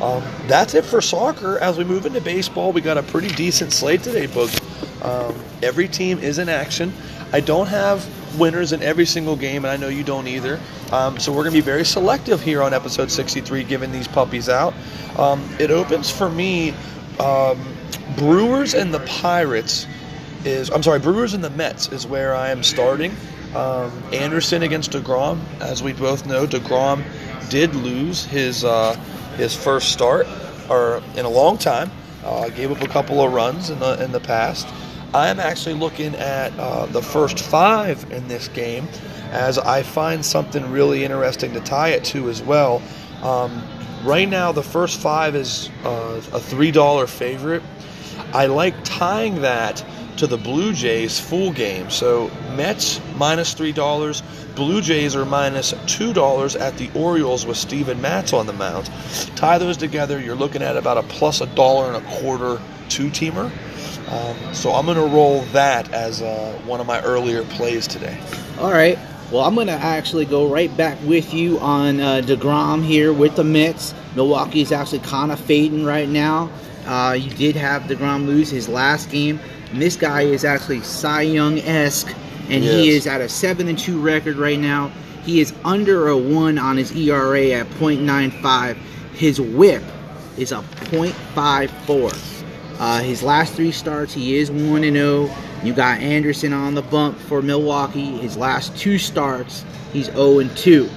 Um, 0.02 0.24
that's 0.48 0.74
it 0.74 0.84
for 0.84 1.00
soccer. 1.00 1.58
As 1.60 1.78
we 1.78 1.84
move 1.84 2.06
into 2.06 2.20
baseball, 2.20 2.72
we 2.72 2.80
got 2.80 2.98
a 2.98 3.04
pretty 3.04 3.28
decent 3.28 3.72
slate 3.72 4.02
today, 4.02 4.26
Boog. 4.26 5.04
Um, 5.04 5.40
every 5.62 5.86
team 5.86 6.18
is 6.18 6.40
in 6.40 6.48
action. 6.48 6.92
I 7.32 7.38
don't 7.38 7.68
have 7.68 8.04
winners 8.36 8.72
in 8.72 8.82
every 8.82 9.06
single 9.06 9.36
game, 9.36 9.64
and 9.64 9.70
I 9.70 9.76
know 9.76 9.86
you 9.86 10.02
don't 10.02 10.26
either. 10.26 10.58
Um, 10.90 11.20
so 11.20 11.30
we're 11.30 11.44
going 11.44 11.54
to 11.54 11.58
be 11.58 11.64
very 11.64 11.84
selective 11.84 12.42
here 12.42 12.62
on 12.62 12.74
episode 12.74 13.12
63, 13.12 13.62
giving 13.62 13.92
these 13.92 14.08
puppies 14.08 14.48
out. 14.48 14.74
Um, 15.16 15.48
it 15.60 15.70
opens 15.70 16.10
for 16.10 16.28
me 16.28 16.74
um, 17.20 17.60
Brewers 18.16 18.74
and 18.74 18.92
the 18.92 19.00
Pirates 19.00 19.86
is 20.44 20.70
I'm 20.70 20.82
sorry, 20.82 20.98
Brewers 20.98 21.34
and 21.34 21.42
the 21.42 21.50
Mets 21.50 21.88
is 21.88 22.06
where 22.06 22.34
I 22.34 22.50
am 22.50 22.62
starting. 22.62 23.14
Um, 23.54 23.92
Anderson 24.12 24.62
against 24.62 24.92
Degrom, 24.92 25.40
as 25.60 25.82
we 25.82 25.92
both 25.92 26.26
know, 26.26 26.46
Degrom 26.46 27.04
did 27.50 27.74
lose 27.74 28.24
his 28.24 28.64
uh, 28.64 28.94
his 29.36 29.54
first 29.54 29.92
start 29.92 30.26
or 30.68 31.02
in 31.16 31.24
a 31.24 31.30
long 31.30 31.58
time. 31.58 31.90
Uh, 32.24 32.48
gave 32.50 32.70
up 32.70 32.80
a 32.80 32.88
couple 32.88 33.20
of 33.20 33.32
runs 33.32 33.68
in 33.68 33.78
the 33.78 34.02
in 34.02 34.12
the 34.12 34.20
past. 34.20 34.66
I'm 35.14 35.38
actually 35.40 35.74
looking 35.74 36.14
at 36.14 36.58
uh, 36.58 36.86
the 36.86 37.02
first 37.02 37.40
five 37.40 38.10
in 38.10 38.28
this 38.28 38.48
game, 38.48 38.88
as 39.30 39.58
I 39.58 39.82
find 39.82 40.24
something 40.24 40.70
really 40.70 41.04
interesting 41.04 41.52
to 41.52 41.60
tie 41.60 41.90
it 41.90 42.04
to 42.04 42.30
as 42.30 42.40
well. 42.40 42.80
Um, 43.22 43.62
right 44.02 44.28
now, 44.28 44.52
the 44.52 44.62
first 44.62 45.00
five 45.00 45.34
is 45.34 45.70
uh, 45.84 46.22
a 46.32 46.40
three 46.40 46.70
dollar 46.70 47.06
favorite. 47.06 47.62
I 48.32 48.46
like 48.46 48.74
tying 48.84 49.42
that 49.42 49.84
to 50.18 50.26
the 50.26 50.36
Blue 50.36 50.72
Jays 50.72 51.18
full 51.18 51.52
game. 51.52 51.90
So 51.90 52.30
Mets 52.56 53.00
minus 53.16 53.16
minus 53.16 53.54
three 53.54 53.72
dollars, 53.72 54.22
Blue 54.54 54.80
Jays 54.80 55.16
are 55.16 55.24
minus 55.24 55.72
minus 55.72 55.96
two 55.96 56.12
dollars 56.12 56.56
at 56.56 56.76
the 56.76 56.90
Orioles 56.94 57.46
with 57.46 57.56
Steven 57.56 58.00
Matz 58.00 58.32
on 58.32 58.46
the 58.46 58.52
mound. 58.52 58.90
Tie 59.36 59.58
those 59.58 59.76
together, 59.76 60.20
you're 60.20 60.36
looking 60.36 60.62
at 60.62 60.76
about 60.76 60.98
a 60.98 61.02
plus 61.02 61.40
a 61.40 61.46
dollar 61.46 61.92
and 61.92 61.96
a 62.04 62.10
quarter 62.20 62.60
two 62.88 63.08
teamer. 63.08 63.50
Um, 64.12 64.54
so 64.54 64.72
I'm 64.72 64.84
going 64.84 64.98
to 64.98 65.14
roll 65.14 65.40
that 65.52 65.90
as 65.92 66.20
uh, 66.20 66.60
one 66.66 66.80
of 66.80 66.86
my 66.86 67.00
earlier 67.00 67.44
plays 67.44 67.86
today. 67.86 68.18
All 68.58 68.70
right. 68.70 68.98
Well, 69.32 69.44
I'm 69.44 69.54
going 69.54 69.68
to 69.68 69.72
actually 69.72 70.26
go 70.26 70.46
right 70.46 70.74
back 70.76 70.98
with 71.04 71.32
you 71.32 71.58
on 71.60 72.00
uh, 72.00 72.20
DeGrom 72.22 72.84
here 72.84 73.14
with 73.14 73.34
the 73.34 73.42
Mets. 73.42 73.94
Milwaukee's 74.14 74.72
actually 74.72 74.98
kind 74.98 75.32
of 75.32 75.40
fading 75.40 75.86
right 75.86 76.06
now. 76.06 76.50
Uh, 76.84 77.16
you 77.18 77.30
did 77.30 77.56
have 77.56 77.84
DeGrom 77.84 78.26
lose 78.26 78.50
his 78.50 78.68
last 78.68 79.08
game. 79.08 79.40
And 79.70 79.80
this 79.80 79.96
guy 79.96 80.20
is 80.20 80.44
actually 80.44 80.82
Cy 80.82 81.22
Young 81.22 81.58
esque, 81.60 82.14
and 82.50 82.62
he 82.62 82.90
is 82.90 83.06
at 83.06 83.22
a 83.22 83.28
7 83.28 83.68
and 83.68 83.78
2 83.78 83.98
record 83.98 84.36
right 84.36 84.58
now. 84.58 84.92
He 85.24 85.40
is 85.40 85.54
under 85.64 86.08
a 86.08 86.18
1 86.18 86.58
on 86.58 86.76
his 86.76 86.94
ERA 86.94 87.52
at 87.52 87.66
0.95. 87.68 88.76
His 89.14 89.40
whip 89.40 89.82
is 90.36 90.52
a 90.52 90.56
0.54. 90.90 92.78
Uh, 92.78 93.00
his 93.00 93.22
last 93.22 93.54
three 93.54 93.72
starts, 93.72 94.12
he 94.12 94.36
is 94.36 94.50
1 94.50 94.84
and 94.84 94.94
0. 94.94 95.30
You 95.62 95.72
got 95.72 96.00
Anderson 96.00 96.52
on 96.52 96.74
the 96.74 96.82
bump 96.82 97.18
for 97.18 97.40
Milwaukee. 97.40 98.18
His 98.18 98.36
last 98.36 98.76
two 98.76 98.98
starts, 98.98 99.64
he's 99.92 100.06
0 100.06 100.40
and 100.40 100.56
2. 100.56 100.88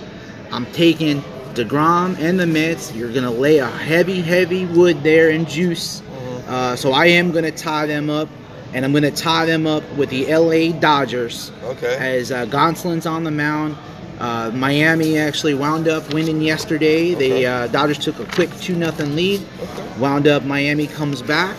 I'm 0.52 0.66
taking 0.74 1.22
DeGrom 1.54 2.18
and 2.20 2.40
the 2.40 2.48
Mets. 2.48 2.94
You're 2.94 3.12
going 3.12 3.24
to 3.24 3.30
lay 3.30 3.60
a 3.60 3.68
heavy, 3.70 4.22
heavy 4.22 4.66
wood 4.66 5.04
there 5.04 5.30
in 5.30 5.46
juice. 5.46 6.02
Uh, 6.48 6.76
so 6.76 6.92
I 6.94 7.08
am 7.08 7.32
going 7.32 7.44
to 7.46 7.52
tie 7.52 7.86
them 7.86 8.10
up, 8.10 8.28
and 8.74 8.84
I'm 8.86 8.92
going 8.92 9.04
to 9.04 9.12
tie 9.12 9.46
them 9.46 9.66
up 9.68 9.84
with 9.96 10.10
the 10.10 10.26
LA 10.36 10.78
Dodgers 10.80 11.52
Okay. 11.64 11.96
as 12.00 12.32
uh, 12.32 12.46
Gonsolin's 12.48 13.06
on 13.06 13.24
the 13.24 13.32
mound. 13.32 13.76
Uh, 14.20 14.50
Miami 14.54 15.18
actually 15.18 15.54
wound 15.54 15.88
up 15.88 16.14
winning 16.14 16.42
yesterday. 16.42 17.14
Okay. 17.14 17.30
They 17.30 17.46
uh, 17.46 17.68
Dodgers 17.68 17.98
took 18.00 18.18
a 18.20 18.26
quick 18.26 18.50
two 18.62 18.76
nothing 18.76 19.16
lead. 19.16 19.46
Okay. 19.62 20.00
Wound 20.00 20.28
up 20.28 20.44
Miami 20.44 20.88
comes 20.88 21.22
back. 21.22 21.56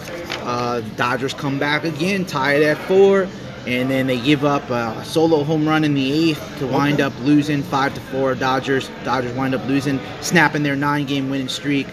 Uh, 0.46 0.80
Dodgers 0.96 1.34
come 1.34 1.58
back 1.58 1.84
again, 1.84 2.24
tie 2.24 2.54
it 2.54 2.62
at 2.62 2.78
four, 2.86 3.26
and 3.66 3.90
then 3.90 4.06
they 4.06 4.20
give 4.20 4.44
up 4.44 4.70
a 4.70 5.04
solo 5.04 5.42
home 5.42 5.68
run 5.68 5.82
in 5.82 5.92
the 5.94 6.30
eighth 6.30 6.58
to 6.60 6.66
wind 6.68 6.94
Okay. 6.94 7.02
up 7.02 7.12
losing 7.24 7.62
five 7.64 7.92
to 7.94 8.00
four. 8.00 8.34
Dodgers 8.36 8.88
Dodgers 9.04 9.32
wind 9.32 9.54
up 9.56 9.66
losing, 9.66 9.98
snapping 10.20 10.62
their 10.62 10.76
nine 10.76 11.04
game 11.04 11.28
winning 11.30 11.48
streak. 11.48 11.88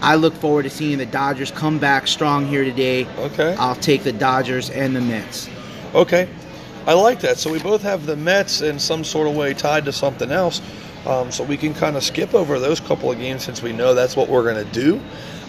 I 0.00 0.14
look 0.14 0.32
forward 0.34 0.62
to 0.62 0.70
seeing 0.70 0.98
the 0.98 1.06
Dodgers 1.06 1.50
come 1.50 1.78
back 1.80 2.06
strong 2.06 2.46
here 2.46 2.62
today. 2.62 3.04
Okay. 3.18 3.56
I'll 3.58 3.74
take 3.74 4.04
the 4.04 4.12
Dodgers 4.12 4.70
and 4.70 4.94
the 4.94 5.00
Mets. 5.00 5.48
Okay. 5.92 6.28
I 6.86 6.92
like 6.94 7.18
that. 7.20 7.36
So 7.36 7.50
we 7.50 7.58
both 7.58 7.82
have 7.82 8.06
the 8.06 8.14
Mets 8.14 8.60
in 8.60 8.78
some 8.78 9.02
sort 9.02 9.26
of 9.26 9.34
way 9.34 9.54
tied 9.54 9.84
to 9.86 9.92
something 9.92 10.30
else. 10.30 10.62
Um, 11.08 11.32
so 11.32 11.42
we 11.42 11.56
can 11.56 11.72
kind 11.72 11.96
of 11.96 12.04
skip 12.04 12.34
over 12.34 12.58
those 12.58 12.80
couple 12.80 13.10
of 13.10 13.18
games 13.18 13.42
since 13.42 13.62
we 13.62 13.72
know 13.72 13.94
that's 13.94 14.14
what 14.14 14.28
we're 14.28 14.42
going 14.42 14.64
to 14.64 14.72
do. 14.72 15.00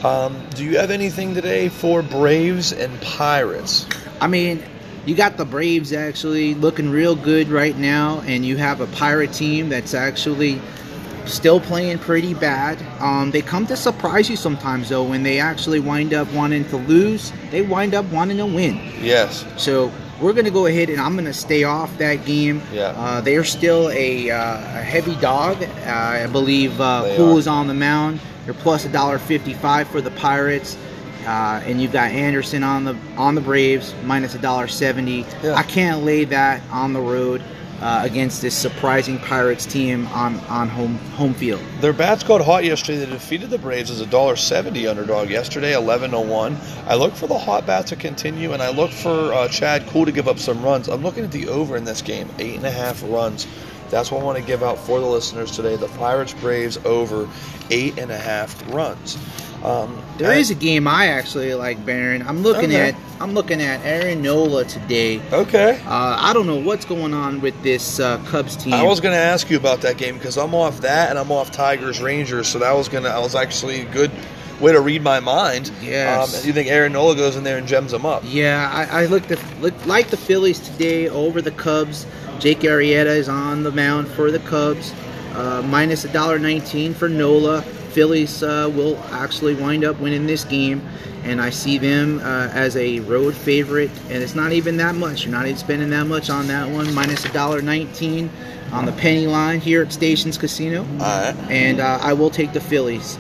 Um, 0.08 0.42
do 0.56 0.64
you 0.64 0.78
have 0.78 0.90
anything 0.90 1.34
today 1.34 1.68
for 1.68 2.02
Braves 2.02 2.72
and 2.72 3.00
Pirates? 3.02 3.86
I 4.22 4.28
mean, 4.28 4.64
you 5.06 5.16
got 5.16 5.36
the 5.36 5.44
Braves 5.44 5.92
actually 5.92 6.56
looking 6.56 6.90
real 6.90 7.16
good 7.16 7.50
right 7.50 7.78
now, 7.78 8.22
and 8.22 8.46
you 8.46 8.56
have 8.56 8.80
a 8.80 8.88
Pirate 8.88 9.34
team 9.34 9.68
that's 9.68 9.94
actually 9.94 10.62
still 11.26 11.60
playing 11.60 12.00
pretty 12.00 12.34
bad. 12.34 12.82
Um, 13.02 13.32
they 13.32 13.42
come 13.42 13.68
to 13.68 13.76
surprise 13.76 14.30
you 14.30 14.38
sometimes, 14.38 14.90
though, 14.90 15.04
when 15.04 15.24
they 15.24 15.40
actually 15.40 15.80
wind 15.80 16.14
up 16.14 16.32
wanting 16.32 16.64
to 16.70 16.78
lose, 16.78 17.34
they 17.52 17.62
wind 17.62 17.94
up 17.94 18.06
wanting 18.06 18.38
to 18.38 18.46
win. 18.46 18.80
Yes. 19.02 19.46
So 19.58 19.92
we're 20.22 20.34
going 20.34 20.46
to 20.46 20.52
go 20.52 20.66
ahead 20.66 20.90
and 20.90 21.00
I'm 21.00 21.14
going 21.14 21.26
to 21.26 21.34
stay 21.34 21.64
off 21.64 21.98
that 21.98 22.26
game. 22.26 22.62
Yeah. 22.74 22.94
Uh, 22.96 23.22
they're 23.22 23.44
still 23.44 23.90
a, 23.90 24.30
uh, 24.30 24.58
a 24.58 24.82
heavy 24.84 25.16
dog. 25.16 25.62
Uh, 25.64 25.68
I 25.88 26.28
believe 26.28 26.80
uh, 26.80 27.04
They 27.04 27.18
Poole 27.18 27.36
are. 27.36 27.40
is 27.40 27.48
on 27.48 27.68
the 27.68 27.74
mound. 27.74 28.20
They're 28.46 28.54
plus 28.54 28.86
a 28.86 28.90
dollar 28.90 29.20
fifty-five 29.20 29.88
for 29.88 30.02
the 30.02 30.12
Pirates. 30.12 30.78
Uh, 31.26 31.62
and 31.66 31.82
you've 31.82 31.92
got 31.92 32.12
Anderson 32.12 32.64
on 32.64 32.86
the 32.86 32.98
on 33.18 33.36
the 33.36 33.42
Braves 33.42 33.94
minus 34.04 34.34
a 34.36 34.40
dollar 34.40 34.68
seventy. 34.68 35.26
Yeah. 35.44 35.54
I 35.54 35.64
can't 35.64 36.04
lay 36.04 36.24
that 36.26 36.62
on 36.72 36.94
the 36.94 37.02
road 37.02 37.44
uh, 37.82 38.02
against 38.04 38.42
this 38.42 38.56
surprising 38.56 39.20
Pirates 39.20 39.66
team 39.66 40.08
on, 40.08 40.36
on 40.42 40.68
home 40.70 40.98
home 41.16 41.34
field. 41.34 41.62
Their 41.80 41.94
bats 41.94 42.24
got 42.24 42.42
hot 42.42 42.64
yesterday. 42.64 43.00
They 43.00 43.12
defeated 43.12 43.50
the 43.50 43.58
Braves 43.58 43.90
as 43.92 44.02
a 44.02 44.06
dollar 44.06 44.36
seventy 44.36 44.88
underdog 44.88 45.30
yesterday, 45.30 45.74
eleven 45.76 46.12
to 46.12 46.20
one. 46.20 46.58
I 46.88 46.96
look 46.96 47.14
for 47.14 47.28
the 47.28 47.38
hot 47.38 47.66
bat 47.66 47.88
to 47.88 47.96
continue, 47.96 48.54
and 48.54 48.62
I 48.62 48.70
look 48.72 48.92
for 48.92 49.34
uh, 49.34 49.48
Chad 49.48 49.88
Kuhl 49.88 50.06
to 50.06 50.12
give 50.12 50.28
up 50.28 50.40
some 50.40 50.64
runs. 50.64 50.88
I'm 50.88 51.04
looking 51.04 51.24
at 51.24 51.32
the 51.32 51.48
over 51.48 51.78
in 51.78 51.84
this 51.84 52.02
game, 52.02 52.30
eight 52.40 52.56
and 52.56 52.66
a 52.66 52.72
half 52.72 53.04
runs. 53.04 53.48
That's 53.90 54.12
what 54.12 54.22
I 54.22 54.24
want 54.24 54.38
to 54.38 54.44
give 54.44 54.62
out 54.62 54.78
for 54.78 55.00
the 55.00 55.08
listeners 55.08 55.50
today. 55.50 55.76
The 55.76 55.88
Pirates 55.88 56.34
Braves 56.34 56.78
over 56.86 57.28
eight 57.72 57.98
and 57.98 58.12
a 58.12 58.18
half 58.18 58.72
runs. 58.72 59.18
Um, 59.64 59.98
There 60.18 60.32
and- 60.32 60.40
is 60.40 60.52
a 60.52 60.56
game 60.56 60.88
I 60.88 61.08
actually 61.08 61.54
like, 61.54 61.86
Baron. 61.86 62.24
I'm 62.28 62.42
looking 62.44 62.66
Okay. 62.72 62.90
at 62.90 62.96
I'm 63.22 63.34
looking 63.34 63.62
at 63.62 63.82
Aaron 63.86 64.22
Nola 64.22 64.64
today. 64.64 65.20
okay. 65.34 65.82
Uh, 65.86 66.16
I 66.18 66.32
don't 66.34 66.48
know 66.48 66.56
what's 66.56 66.86
going 66.86 67.14
on 67.14 67.42
with 67.42 67.62
this 67.64 68.00
uh, 68.00 68.18
Cubs 68.30 68.56
team. 68.56 68.74
I 68.74 68.84
was 68.84 69.02
going 69.02 69.14
to 69.14 69.20
ask 69.20 69.50
you 69.50 69.58
about 69.58 69.82
that 69.82 69.98
game 69.98 70.18
because 70.18 70.38
I'm 70.38 70.56
off 70.56 70.80
that 70.82 71.10
and 71.10 71.20
I'm 71.20 71.30
off 71.30 71.52
Tigers 71.52 72.02
Rangers, 72.02 72.48
so 72.48 72.60
that 72.60 72.72
was 72.72 72.88
going 72.88 73.04
to 73.04 73.10
I 73.10 73.20
was 73.20 73.36
actually 73.36 73.82
a 73.82 73.86
good 73.92 74.10
way 74.62 74.72
to 74.72 74.80
read 74.80 75.02
my 75.02 75.20
mind. 75.20 75.70
Yes. 75.82 76.42
Um, 76.42 76.48
you 76.48 76.54
think 76.54 76.70
Aaron 76.70 76.94
Nola 76.94 77.14
goes 77.16 77.36
in 77.36 77.44
there 77.44 77.58
and 77.58 77.68
gems 77.68 77.92
them 77.92 78.06
up? 78.06 78.24
Yeah, 78.26 78.70
I, 78.74 79.02
I 79.04 79.06
looked 79.08 79.32
at 79.32 79.40
look, 79.62 79.74
like 79.86 80.10
the 80.10 80.18
Phillies 80.18 80.60
today 80.62 81.10
over 81.10 81.42
the 81.42 81.52
Cubs. 81.52 82.06
Jake 82.40 82.62
Arrieta 82.62 83.08
is 83.18 83.28
on 83.28 83.64
the 83.64 83.72
mound 83.72 84.08
for 84.08 84.32
the 84.32 84.40
Cubs, 84.40 84.94
uh, 85.36 85.62
minus 85.66 86.06
a 86.06 86.10
dollar 86.10 86.40
nineteen 86.40 86.94
for 86.94 87.10
Nola. 87.10 87.66
Phillies 87.90 88.44
uh, 88.44 88.72
will 88.74 88.98
actually 89.12 89.56
wind 89.56 89.84
up 89.84 90.00
winning 90.00 90.26
this 90.26 90.44
game, 90.44 90.82
and 91.24 91.42
I 91.42 91.50
see 91.50 91.78
them 91.78 92.20
uh, 92.20 92.50
as 92.54 92.76
a 92.78 93.00
road 93.02 93.36
favorite. 93.36 93.92
And 94.10 94.24
it's 94.24 94.36
not 94.36 94.52
even 94.52 94.78
that 94.78 94.96
much. 94.96 95.24
You're 95.24 95.32
not 95.32 95.46
even 95.46 95.58
spending 95.58 95.90
that 95.90 96.08
much 96.08 96.30
on 96.30 96.48
that 96.48 96.70
one. 96.70 96.94
Minus 96.94 97.26
a 97.26 97.34
dollar 97.34 97.62
nineteen 97.62 98.30
on 98.72 98.86
the 98.86 98.92
penny 98.94 99.28
line 99.28 99.60
here 99.60 99.82
at 99.82 99.92
Stations 99.92 100.38
Casino, 100.38 100.82
All 100.82 100.98
right. 100.98 101.36
and 101.50 101.80
uh, 101.80 102.00
I 102.02 102.14
will 102.14 102.30
take 102.30 102.54
the 102.54 102.62
Phillies. 102.62 103.18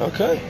Okay. 0.00 0.40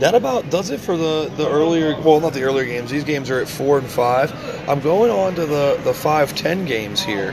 That 0.00 0.14
about 0.14 0.50
does 0.50 0.70
it 0.70 0.80
for 0.80 0.96
the, 0.96 1.30
the 1.36 1.48
earlier 1.48 1.98
well 2.00 2.20
not 2.20 2.32
the 2.34 2.42
earlier 2.42 2.64
games. 2.64 2.90
These 2.90 3.04
games 3.04 3.30
are 3.30 3.40
at 3.40 3.48
four 3.48 3.78
and 3.78 3.86
five. 3.86 4.32
I'm 4.68 4.80
going 4.80 5.10
on 5.10 5.36
to 5.36 5.46
the, 5.46 5.80
the 5.84 5.94
five 5.94 6.34
ten 6.34 6.64
games 6.66 7.00
here. 7.00 7.30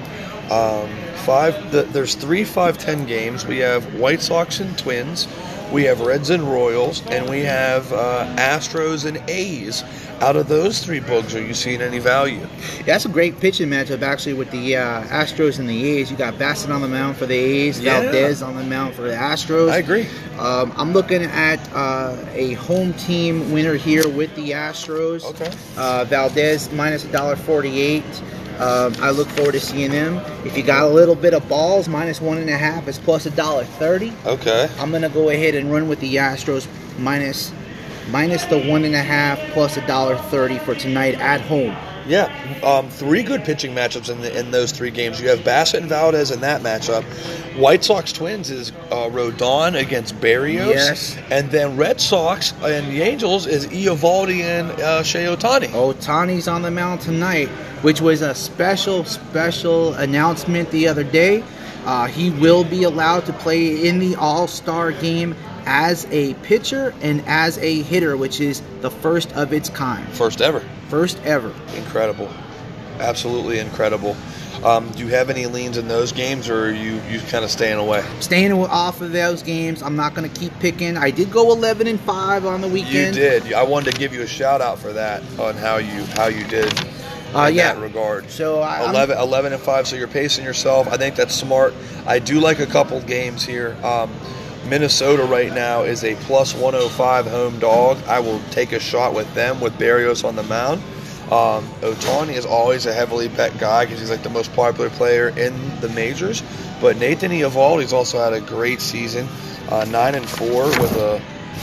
Um, 0.52 0.88
five 1.26 1.72
the, 1.72 1.84
there's 1.84 2.14
three 2.16 2.44
five 2.44 2.78
ten 2.78 3.06
games. 3.06 3.48
We 3.48 3.58
have 3.60 3.96
White 3.96 4.22
Sox 4.22 4.60
and 4.60 4.78
Twins, 4.78 5.28
we 5.72 5.84
have 5.84 6.01
Reds 6.01 6.30
and 6.30 6.44
Royals, 6.44 7.06
and 7.08 7.30
we 7.30 7.40
have 7.42 7.92
uh, 7.94 8.25
Astros 8.38 9.06
and 9.06 9.18
A's. 9.30 9.84
Out 10.20 10.36
of 10.36 10.48
those 10.48 10.84
three 10.86 11.00
books, 11.00 11.34
are 11.34 11.42
you 11.42 11.56
seeing 11.56 11.82
any 11.82 11.98
value? 11.98 12.38
Yeah, 12.38 12.84
That's 12.86 13.06
a 13.06 13.10
great 13.10 13.40
pitching 13.40 13.70
matchup, 13.70 14.04
actually, 14.04 14.34
with 14.34 14.51
the 14.51 14.75
uh, 14.78 15.01
Astros 15.06 15.58
and 15.58 15.68
the 15.68 15.84
A's. 15.84 16.12
You 16.12 16.18
got 16.18 16.36
Bassitt 16.36 16.70
on 16.70 16.82
the 16.82 16.88
mound 16.88 17.18
for 17.18 17.25
the 17.25 17.34
A's, 17.34 17.80
Yeah. 17.80 18.01
Valdez 18.01 18.44
on 18.44 18.56
the 18.56 18.63
mound 18.63 18.94
for 18.94 19.01
the 19.01 19.13
Astros. 19.16 19.72
I 19.72 19.78
agree. 19.78 20.08
Um, 20.38 20.74
I'm 20.75 20.94
looking 20.94 21.24
at 21.24 21.58
uh, 21.74 22.16
a 22.34 22.54
home 22.54 22.94
team 22.94 23.51
winner 23.51 23.74
here 23.74 24.08
with 24.08 24.36
the 24.36 24.51
Astros. 24.51 25.24
Okay. 25.24 25.51
Uh, 25.75 26.06
Valdez 26.06 26.72
minus 26.72 27.04
a 27.04 27.12
dollar 27.12 27.36
forty-eight. 27.36 28.04
Um, 28.62 28.96
I 29.00 29.10
look 29.10 29.27
forward 29.30 29.53
to 29.53 29.60
seeing 29.60 29.89
them. 29.89 30.18
If 30.46 30.56
you 30.56 30.62
got 30.62 30.84
a 30.84 30.88
little 30.88 31.15
bit 31.15 31.34
of 31.34 31.50
balls, 31.50 31.88
minus 31.88 32.22
one 32.22 32.38
and 32.38 32.50
a 32.50 32.58
half 32.58 32.88
is 32.88 33.00
plus 33.00 33.25
a 33.25 33.32
dollar 33.32 33.65
thirty. 33.65 34.13
Okay. 34.25 34.70
I'm 34.77 34.91
gonna 34.91 35.10
go 35.10 35.30
ahead 35.30 35.56
and 35.56 35.72
run 35.72 35.88
with 35.88 36.00
the 36.00 36.18
Astros 36.18 36.68
minus 37.00 37.51
minus 38.10 38.46
the 38.46 38.62
one 38.70 38.86
and 38.86 38.94
a 38.94 39.01
half 39.01 39.39
plus 39.53 39.77
a 39.77 39.88
dollar 39.88 40.15
thirty 40.15 40.60
for 40.60 40.75
tonight 40.75 41.15
at 41.15 41.41
home. 41.41 41.75
Yeah, 42.08 42.25
um, 42.63 42.89
three 42.89 43.24
good 43.24 43.43
pitching 43.43 43.75
matchups 43.75 44.10
in, 44.10 44.22
the, 44.22 44.38
in 44.38 44.51
those 44.51 44.72
three 44.72 44.91
games. 44.91 45.22
You 45.22 45.29
have 45.29 45.39
Bassitt 45.39 45.81
and 45.81 45.89
Valdez 45.89 46.31
in 46.31 46.41
that 46.41 46.62
matchup. 46.62 47.03
White 47.58 47.84
Sox 47.84 48.12
Twins 48.12 48.50
is 48.50 48.72
uh, 48.89 49.10
Rodon 49.10 49.79
against 49.79 50.15
Berrios. 50.15 50.74
Yes. 50.74 51.17
And 51.29 51.51
then 51.51 51.77
Red 51.77 52.01
Sox 52.01 52.53
and 52.63 52.91
the 52.91 53.01
Angels 53.01 53.46
is 53.46 53.67
Eovaldi 53.67 54.41
and 54.41 54.72
uh, 54.72 55.03
Shohei 55.03 55.36
Ohtani. 55.36 55.67
Ohtani's 55.67 56.48
on 56.48 56.62
the 56.62 56.72
mound 56.72 57.01
tonight, 57.01 57.50
which 57.84 58.01
was 58.01 58.22
a 58.22 58.34
special, 58.34 59.03
special 59.03 59.93
announcement 59.96 60.72
the 60.72 60.88
other 60.88 61.03
day. 61.03 61.43
Uh, 61.86 62.08
he 62.08 62.29
will 62.29 62.63
be 62.63 62.84
allowed 62.84 63.25
to 63.25 63.34
play 63.34 63.88
in 63.88 64.00
the 64.00 64.15
All 64.15 64.48
Star 64.48 64.91
game 64.91 65.36
as 65.65 66.06
a 66.12 66.34
pitcher 66.36 66.94
and 67.01 67.24
as 67.27 67.58
a 67.60 67.82
hitter, 67.82 68.15
which 68.18 68.39
is 68.39 68.62
the 68.82 68.91
first 68.91 69.32
of 69.34 69.53
its 69.53 69.70
kind. 69.70 70.08
First 70.10 70.41
ever. 70.41 70.62
First 70.89 71.20
ever. 71.24 71.53
Incredible. 71.75 72.30
Absolutely 73.00 73.60
incredible. 73.60 74.15
Um, 74.63 74.91
do 74.91 75.00
you 75.03 75.08
have 75.10 75.32
any 75.32 75.48
leans 75.48 75.77
in 75.77 75.88
those 75.88 76.12
games, 76.12 76.48
or 76.48 76.65
are 76.68 76.72
you, 76.72 77.01
you 77.10 77.20
kind 77.30 77.44
of 77.44 77.50
staying 77.50 77.80
away? 77.80 78.03
Staying 78.20 78.51
off 78.53 79.01
of 79.01 79.12
those 79.12 79.41
games, 79.41 79.82
I'm 79.82 79.96
not 79.96 80.13
going 80.13 80.30
to 80.30 80.39
keep 80.39 80.58
picking. 80.60 80.98
I 80.98 81.10
did 81.10 81.32
go 81.32 81.51
11 81.51 81.88
and 81.88 82.00
5 82.00 82.46
on 82.46 82.62
the 82.62 82.68
weekend. 82.68 83.15
You 83.15 83.22
did. 83.24 83.53
I 83.53 83.63
wanted 83.63 83.91
to 83.94 83.98
give 84.00 84.13
you 84.13 84.22
a 84.22 84.27
shout 84.27 84.62
out 84.62 84.77
for 84.77 84.94
that 84.94 85.24
on 85.39 85.56
how 85.56 85.77
you 85.77 86.03
how 86.15 86.27
you 86.27 86.46
did 86.46 86.72
Uh, 87.34 87.48
in 87.50 87.56
yeah. 87.56 87.74
that 87.74 87.82
regard. 87.82 88.30
So 88.30 88.60
I, 88.60 88.82
I'm- 88.82 88.89
11, 88.91 89.18
11 89.18 89.53
and 89.53 89.62
5 89.62 89.88
so 89.88 89.96
you're 89.96 90.08
pacing 90.10 90.44
yourself 90.44 90.88
i 90.89 90.98
think 90.98 91.15
that's 91.15 91.34
smart 91.34 91.74
i 92.06 92.20
do 92.20 92.41
like 92.41 92.60
a 92.60 92.65
couple 92.65 93.00
games 93.03 93.46
here 93.46 93.75
um, 93.86 94.12
minnesota 94.65 95.24
right 95.24 95.53
now 95.53 95.84
is 95.84 96.03
a 96.03 96.15
plus 96.15 96.53
105 96.53 97.27
home 97.27 97.60
dog. 97.60 97.98
I 98.08 98.20
will 98.20 98.41
take 98.51 98.72
a 98.72 98.80
shot 98.80 99.13
with 99.13 99.32
them 99.34 99.60
with 99.60 99.74
berrios 99.74 100.24
on 100.24 100.36
the 100.36 100.44
mound. 100.44 100.82
Um, 101.32 101.65
ohtani 101.82 102.34
is 102.34 102.46
always 102.46 102.86
a 102.86 102.94
heavily 102.94 103.30
bet 103.30 103.58
guy 103.58 103.86
because 103.86 104.00
he's 104.00 104.10
like 104.10 104.24
the 104.24 104.30
most 104.30 104.53
popular 104.53 104.89
player 104.89 105.30
in 105.30 105.80
the 105.80 105.89
majors. 105.89 106.44
But 106.82 106.98
nathan 106.98 107.32
Eovaldi's 107.32 107.94
also 107.94 108.20
had 108.20 108.34
a 108.34 108.41
great 108.41 108.82
season 108.82 109.27
uh, 109.70 109.86
9 109.86 110.15
and 110.15 110.27
4 110.27 110.65
with 110.65 110.96
a 110.98 111.22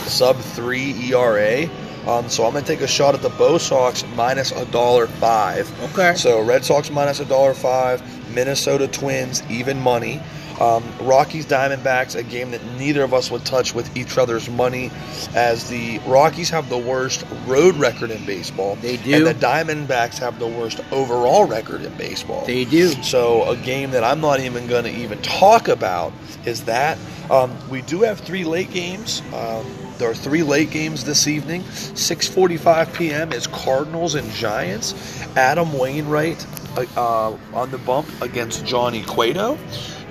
sub 0.08 0.36
3 0.36 1.12
era 1.12 1.68
um, 2.08 2.26
so 2.30 2.46
I'm 2.46 2.54
gonna 2.54 2.64
take 2.64 2.80
a 2.80 2.86
shot 2.86 3.14
at 3.14 3.20
the 3.20 3.28
Bo 3.28 3.58
Sox 3.58 4.02
minus 4.14 4.50
a 4.50 4.64
dollar 4.66 5.06
five. 5.06 5.70
Okay. 5.90 6.14
So 6.14 6.40
Red 6.40 6.64
Sox 6.64 6.90
minus 6.90 7.20
a 7.20 7.26
dollar 7.26 7.52
five, 7.52 8.00
Minnesota 8.34 8.88
Twins 8.88 9.42
even 9.50 9.78
money, 9.78 10.18
um, 10.60 10.84
Rockies 11.00 11.46
Diamondbacks 11.46 12.16
a 12.16 12.22
game 12.22 12.50
that 12.50 12.64
neither 12.78 13.02
of 13.02 13.14
us 13.14 13.30
would 13.30 13.44
touch 13.44 13.74
with 13.74 13.96
each 13.96 14.18
other's 14.18 14.48
money, 14.48 14.90
as 15.34 15.68
the 15.68 15.98
Rockies 16.00 16.50
have 16.50 16.68
the 16.68 16.78
worst 16.78 17.24
road 17.46 17.76
record 17.76 18.10
in 18.10 18.24
baseball. 18.26 18.76
They 18.76 18.96
do. 18.96 19.14
And 19.14 19.26
the 19.26 19.34
Diamondbacks 19.34 20.18
have 20.18 20.38
the 20.38 20.48
worst 20.48 20.80
overall 20.92 21.46
record 21.46 21.82
in 21.82 21.94
baseball. 21.96 22.44
They 22.46 22.64
do. 22.64 22.88
So 23.02 23.48
a 23.48 23.56
game 23.56 23.92
that 23.92 24.04
I'm 24.04 24.20
not 24.20 24.40
even 24.40 24.66
going 24.66 24.84
to 24.84 24.90
even 24.90 25.20
talk 25.22 25.68
about 25.68 26.12
is 26.44 26.64
that 26.64 26.98
um, 27.30 27.56
we 27.68 27.82
do 27.82 28.02
have 28.02 28.20
three 28.20 28.44
late 28.44 28.70
games. 28.70 29.22
Um, 29.32 29.66
there 29.98 30.10
are 30.10 30.14
three 30.14 30.42
late 30.42 30.70
games 30.70 31.04
this 31.04 31.26
evening. 31.26 31.62
6:45 31.62 32.94
p.m. 32.94 33.32
is 33.32 33.46
Cardinals 33.48 34.14
and 34.14 34.30
Giants. 34.32 34.94
Adam 35.36 35.76
Wainwright 35.76 36.46
uh, 36.76 36.86
uh, 36.96 37.36
on 37.52 37.70
the 37.70 37.78
bump 37.78 38.08
against 38.22 38.64
Johnny 38.64 39.02
Cueto. 39.02 39.58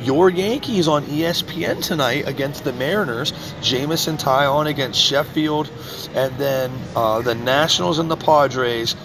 Your 0.01 0.29
Yankees 0.29 0.87
on 0.87 1.03
ESPN 1.05 1.83
tonight 1.83 2.27
against 2.27 2.63
the 2.63 2.73
Mariners. 2.73 3.33
Jameson 3.61 4.17
Taillon 4.17 4.67
against 4.67 4.99
Sheffield, 4.99 5.71
and 6.13 6.35
then 6.37 6.71
uh, 6.95 7.21
the 7.21 7.35
Nationals 7.35 7.99
and 7.99 8.09
the 8.09 8.17
Padres. 8.17 8.95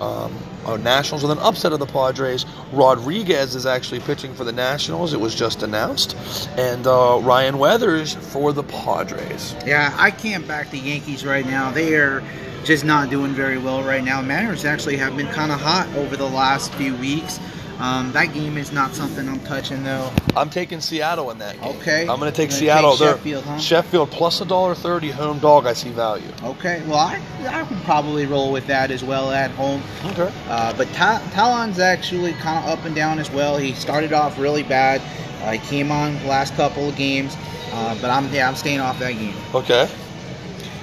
Um, 0.00 0.32
Nationals 0.74 1.22
with 1.22 1.30
an 1.30 1.38
upset 1.38 1.72
of 1.72 1.78
the 1.78 1.86
Padres. 1.86 2.44
Rodriguez 2.72 3.54
is 3.54 3.66
actually 3.66 4.00
pitching 4.00 4.34
for 4.34 4.42
the 4.42 4.52
Nationals. 4.52 5.12
It 5.12 5.20
was 5.20 5.34
just 5.34 5.62
announced, 5.62 6.16
and 6.58 6.86
uh, 6.86 7.20
Ryan 7.22 7.58
Weathers 7.58 8.14
for 8.14 8.52
the 8.52 8.64
Padres. 8.64 9.54
Yeah, 9.64 9.94
I 9.96 10.10
can't 10.10 10.46
back 10.48 10.70
the 10.70 10.78
Yankees 10.78 11.24
right 11.24 11.46
now. 11.46 11.70
They 11.70 11.94
are 11.94 12.22
just 12.64 12.84
not 12.84 13.10
doing 13.10 13.32
very 13.32 13.58
well 13.58 13.84
right 13.84 14.02
now. 14.02 14.20
Mariners 14.20 14.64
actually 14.64 14.96
have 14.96 15.16
been 15.16 15.28
kind 15.28 15.52
of 15.52 15.60
hot 15.60 15.86
over 15.94 16.16
the 16.16 16.28
last 16.28 16.74
few 16.74 16.96
weeks. 16.96 17.38
Um, 17.78 18.10
that 18.12 18.32
game 18.32 18.56
is 18.56 18.72
not 18.72 18.94
something 18.94 19.28
I'm 19.28 19.40
touching 19.40 19.82
though. 19.84 20.10
I'm 20.34 20.48
taking 20.48 20.80
Seattle 20.80 21.30
in 21.30 21.38
that 21.38 21.60
game. 21.60 21.76
Okay. 21.76 22.00
I'm 22.08 22.18
going 22.18 22.32
to 22.32 22.36
take 22.36 22.50
Seattle. 22.50 22.96
take 22.96 23.08
Sheffield, 23.08 23.44
huh? 23.44 23.58
Sheffield 23.58 24.10
plus 24.10 24.40
a 24.40 24.46
dollar 24.46 24.74
thirty 24.74 25.10
home 25.10 25.38
dog. 25.38 25.66
I 25.66 25.74
see 25.74 25.90
value. 25.90 26.28
Okay, 26.42 26.82
well 26.86 26.98
I 26.98 27.20
I 27.46 27.62
would 27.64 27.82
probably 27.82 28.24
roll 28.26 28.50
with 28.50 28.66
that 28.68 28.90
as 28.90 29.04
well 29.04 29.30
at 29.30 29.50
home. 29.52 29.82
Okay. 30.06 30.32
Uh, 30.48 30.74
but 30.76 30.88
Ta- 30.94 31.22
Taillon's 31.32 31.78
actually 31.78 32.32
kind 32.34 32.64
of 32.64 32.78
up 32.78 32.84
and 32.86 32.94
down 32.94 33.18
as 33.18 33.30
well. 33.30 33.58
He 33.58 33.74
started 33.74 34.12
off 34.14 34.38
really 34.38 34.62
bad. 34.62 35.02
Uh, 35.42 35.52
he 35.52 35.58
came 35.58 35.90
on 35.92 36.18
the 36.20 36.26
last 36.26 36.54
couple 36.54 36.88
of 36.88 36.96
games, 36.96 37.36
uh, 37.72 37.96
but 38.00 38.10
I'm 38.10 38.32
yeah 38.32 38.48
I'm 38.48 38.56
staying 38.56 38.80
off 38.80 38.98
that 39.00 39.12
game. 39.12 39.34
Okay. 39.54 39.88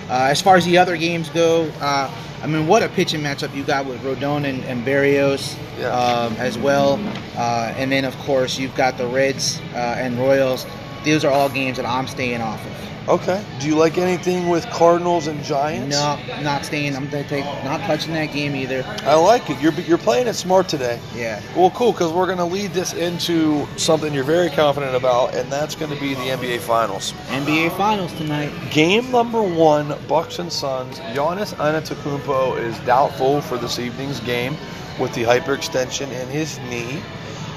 Uh, 0.09 0.27
as 0.29 0.41
far 0.41 0.57
as 0.57 0.65
the 0.65 0.77
other 0.77 0.95
games 0.95 1.29
go, 1.29 1.63
uh, 1.81 2.11
I 2.43 2.47
mean, 2.47 2.67
what 2.67 2.83
a 2.83 2.89
pitching 2.89 3.21
matchup 3.21 3.55
you 3.55 3.63
got 3.63 3.85
with 3.85 4.01
Rodon 4.01 4.43
and, 4.43 4.61
and 4.65 4.85
Berrios 4.85 5.55
Yeah. 5.79 5.87
um, 5.97 6.33
as 6.33 6.57
well. 6.57 6.99
Uh, 7.37 7.73
and 7.77 7.89
then, 7.89 8.03
of 8.03 8.17
course, 8.19 8.59
you've 8.59 8.75
got 8.75 8.97
the 8.97 9.07
Reds 9.07 9.61
uh, 9.73 9.77
and 9.97 10.19
Royals. 10.19 10.65
Those 11.05 11.25
are 11.25 11.31
all 11.31 11.49
games 11.49 11.77
that 11.77 11.85
I'm 11.85 12.07
staying 12.07 12.41
off 12.41 12.65
of. 12.65 12.83
Okay. 13.09 13.43
Do 13.59 13.67
you 13.67 13.75
like 13.75 13.97
anything 13.97 14.47
with 14.47 14.65
Cardinals 14.67 15.27
and 15.27 15.43
Giants? 15.43 15.93
No, 15.93 16.17
not 16.41 16.63
staying. 16.63 16.95
I'm 16.95 17.09
gonna 17.09 17.27
take, 17.27 17.43
not 17.65 17.81
touching 17.81 18.13
that 18.13 18.27
game 18.27 18.55
either. 18.55 18.85
I 19.03 19.15
like 19.15 19.49
it. 19.49 19.59
You're 19.59 19.73
you're 19.73 19.97
playing 19.97 20.27
it 20.27 20.35
smart 20.35 20.69
today. 20.69 21.01
Yeah. 21.13 21.41
Well, 21.53 21.69
cool, 21.71 21.91
because 21.91 22.13
we're 22.13 22.27
going 22.27 22.37
to 22.37 22.45
lead 22.45 22.71
this 22.71 22.93
into 22.93 23.67
something 23.77 24.13
you're 24.13 24.23
very 24.23 24.49
confident 24.49 24.95
about, 24.95 25.35
and 25.35 25.51
that's 25.51 25.75
going 25.75 25.91
to 25.93 25.99
be 25.99 26.13
the 26.13 26.21
NBA 26.21 26.59
Finals. 26.59 27.11
NBA 27.27 27.75
Finals 27.75 28.13
tonight. 28.13 28.53
Game 28.71 29.11
number 29.11 29.41
one, 29.41 29.93
Bucks 30.07 30.39
and 30.39 30.51
Suns. 30.51 30.99
Giannis 30.99 31.53
Antetokounmpo 31.55 32.57
is 32.57 32.79
doubtful 32.79 33.41
for 33.41 33.57
this 33.57 33.79
evening's 33.79 34.21
game 34.21 34.55
with 34.97 35.13
the 35.13 35.23
hyperextension 35.23 36.09
in 36.09 36.27
his 36.29 36.57
knee. 36.69 37.01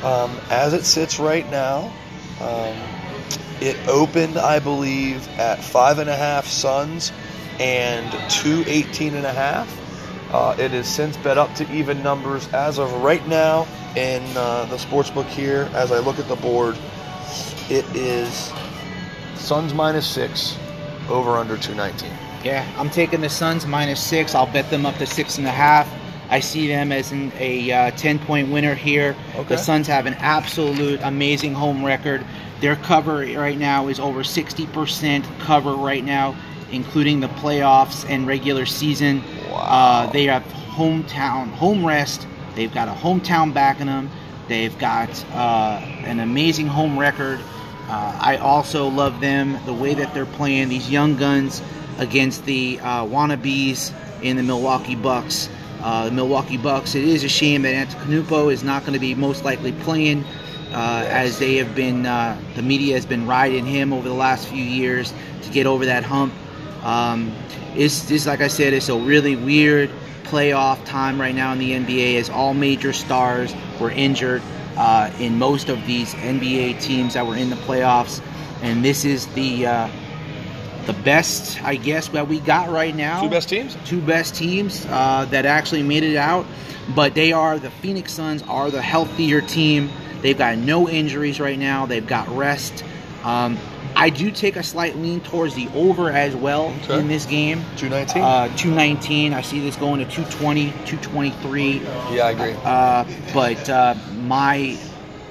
Um, 0.03 0.37
as 0.51 0.73
it 0.73 0.85
sits 0.85 1.21
right 1.21 1.49
now, 1.51 1.93
um, 2.41 2.77
it 3.61 3.77
opened, 3.89 4.39
I 4.39 4.59
believe, 4.59 5.27
at 5.39 5.63
five 5.63 5.99
and 5.99 6.11
a 6.11 6.17
half 6.17 6.47
Suns 6.47 7.13
and 7.59 8.31
two 8.31 8.65
18 8.67 9.15
and 9.15 9.27
a 9.27 9.33
half. 9.33 9.83
Uh, 10.33 10.57
it 10.59 10.73
has 10.73 10.89
since 10.89 11.17
bet 11.19 11.39
up 11.39 11.55
to 11.55 11.73
even 11.73 12.03
numbers 12.03 12.49
as 12.53 12.79
of 12.79 12.93
right 13.03 13.27
now 13.29 13.67
in 13.97 14.23
uh, 14.37 14.65
the 14.67 14.77
sports 14.79 15.11
book 15.11 15.27
here. 15.27 15.71
As 15.73 15.93
I 15.93 15.99
look 16.01 16.19
at 16.19 16.29
the 16.29 16.37
board, 16.37 16.77
it 17.71 17.85
is 17.95 18.53
Suns 19.37 19.73
minus 19.73 20.07
six, 20.07 20.57
over 21.09 21.37
under 21.37 21.57
219. 21.57 22.11
Yeah, 22.45 22.67
I'm 22.77 22.91
taking 22.91 23.21
the 23.21 23.29
Suns 23.29 23.67
minus 23.67 24.03
six. 24.03 24.35
I'll 24.35 24.53
bet 24.53 24.69
them 24.71 24.85
up 24.85 24.97
to 24.97 25.07
six 25.07 25.39
and 25.39 25.47
a 25.47 25.53
half. 25.53 25.89
I 26.29 26.41
see 26.41 26.67
them 26.67 26.91
as 26.91 27.13
an, 27.13 27.33
a 27.39 27.71
uh, 27.71 27.91
10 27.93 28.19
point 28.21 28.51
winner 28.51 28.75
here. 28.75 29.17
Okay. 29.35 29.45
The 29.45 29.57
Suns 29.57 29.87
have 29.87 30.07
an 30.07 30.15
absolute 30.15 31.01
amazing 31.03 31.55
home 31.55 31.85
record. 31.85 32.25
Their 32.61 32.77
cover 32.77 33.19
right 33.19 33.59
now 33.59 33.89
is 33.89 34.01
over 34.01 34.23
60% 34.23 35.41
cover 35.41 35.75
right 35.75 36.05
now, 36.05 36.35
including 36.73 37.21
the 37.21 37.29
playoffs 37.29 38.09
and 38.09 38.27
regular 38.27 38.67
season. 38.67 39.23
Wow. 39.51 39.57
Uh, 39.57 40.13
they 40.13 40.25
have 40.25 40.43
hometown, 40.43 41.51
home 41.51 41.85
rest. 41.85 42.27
They've 42.55 42.73
got 42.73 42.89
a 42.89 42.93
hometown 42.93 43.53
backing 43.53 43.87
them. 43.87 44.11
They've 44.49 44.77
got 44.79 45.11
uh, 45.33 45.81
an 46.05 46.21
amazing 46.21 46.67
home 46.67 46.99
record. 46.99 47.41
Uh, 47.89 48.19
I 48.21 48.37
also 48.39 48.89
love 48.89 49.21
them 49.21 49.59
the 49.65 49.75
way 49.75 49.95
that 49.95 50.15
they're 50.15 50.27
playing 50.27 50.69
these 50.69 50.91
young 50.91 51.17
guns 51.17 51.63
against 51.99 52.45
the 52.45 52.79
uh, 52.81 53.05
wannabes 53.05 53.93
in 54.23 54.37
the 54.37 54.43
Milwaukee 54.43 54.97
Bucks. 54.97 55.49
Uh, 55.81 56.07
the 56.07 56.11
Milwaukee 56.11 56.57
Bucks. 56.57 56.95
It 56.95 57.05
is 57.05 57.23
a 57.23 57.29
shame 57.29 57.63
that 57.63 57.89
Antetokounmpo 57.89 58.53
is 58.53 58.65
not 58.65 58.83
going 58.83 58.95
to 58.95 58.99
be 58.99 59.15
most 59.15 59.45
likely 59.45 59.73
playing, 59.73 60.25
uh, 60.73 61.05
as 61.09 61.39
they 61.39 61.57
have 61.57 61.75
been. 61.75 62.07
Uh, 62.07 62.41
the 62.55 62.63
media 62.63 62.95
has 62.95 63.07
been 63.07 63.27
riding 63.27 63.67
him 63.67 63.93
over 63.93 64.09
the 64.09 64.15
last 64.15 64.49
few 64.49 64.63
years 64.63 65.13
to 65.43 65.51
get 65.51 65.67
over 65.67 65.87
that 65.87 66.05
hump. 66.05 66.33
Um, 66.83 67.35
it's 67.75 68.09
just 68.09 68.27
like 68.27 68.41
I 68.41 68.49
said, 68.49 68.73
it's 68.73 68.89
a 68.89 68.97
really 68.97 69.37
weird 69.37 69.91
playoff 70.25 70.85
time 70.85 71.21
right 71.21 71.35
now 71.35 71.53
in 71.53 71.59
the 71.59 71.73
NBA, 71.73 72.19
as 72.19 72.31
all 72.31 72.55
major 72.55 72.93
stars 72.93 73.55
were 73.81 73.91
injured 73.91 74.43
uh, 74.77 75.11
in 75.19 75.39
most 75.39 75.69
of 75.69 75.85
these 75.87 76.15
NBA 76.15 76.81
teams 76.81 77.15
that 77.15 77.27
were 77.27 77.37
in 77.37 77.51
the 77.51 77.57
playoffs, 77.57 78.21
and 78.63 78.85
this 78.85 79.05
is 79.05 79.27
the 79.29 79.67
uh, 79.67 79.89
the 80.87 80.93
best, 80.93 81.63
I 81.63 81.77
guess, 81.77 82.09
that 82.09 82.29
we 82.29 82.41
got 82.41 82.71
right 82.71 82.95
now. 82.95 83.23
Two 83.23 83.29
best 83.31 83.49
teams? 83.49 83.77
Two 83.85 84.01
best 84.01 84.35
teams 84.35 84.87
uh, 84.89 85.27
that 85.31 85.45
actually 85.47 85.83
made 85.83 86.03
it 86.05 86.17
out, 86.17 86.47
but 86.95 87.15
they 87.15 87.33
are 87.33 87.59
the 87.59 87.71
Phoenix 87.71 88.13
Suns 88.13 88.43
are 88.43 88.71
the 88.71 88.83
healthier 88.83 89.41
team. 89.41 89.91
They've 90.23 90.39
got 90.39 90.59
no 90.59 90.89
injuries 90.89 91.41
right 91.41 91.59
now. 91.59 91.87
They've 91.87 92.07
got 92.07 92.29
rest. 92.29 92.85
Um, 93.25 93.59
I 93.99 94.11
do 94.11 94.31
take 94.31 94.57
a 94.57 94.63
slight 94.63 94.97
lean 94.97 95.21
towards 95.21 95.55
the 95.55 95.69
over 95.75 96.11
as 96.11 96.37
well 96.37 96.67
Okay. 96.85 96.99
in 96.99 97.09
this 97.09 97.25
game. 97.27 97.65
219? 97.79 98.23
Uh, 98.23 98.49
219. 98.57 99.33
I 99.33 99.41
see 99.41 99.59
this 99.61 99.75
going 99.77 100.01
to 100.01 100.05
220, 100.05 100.71
223. 100.87 101.81
yeah, 102.15 102.25
I 102.27 102.31
agree. 102.33 102.55
Uh, 102.63 103.05
but 103.33 103.69
uh, 103.71 103.95
my 104.23 104.79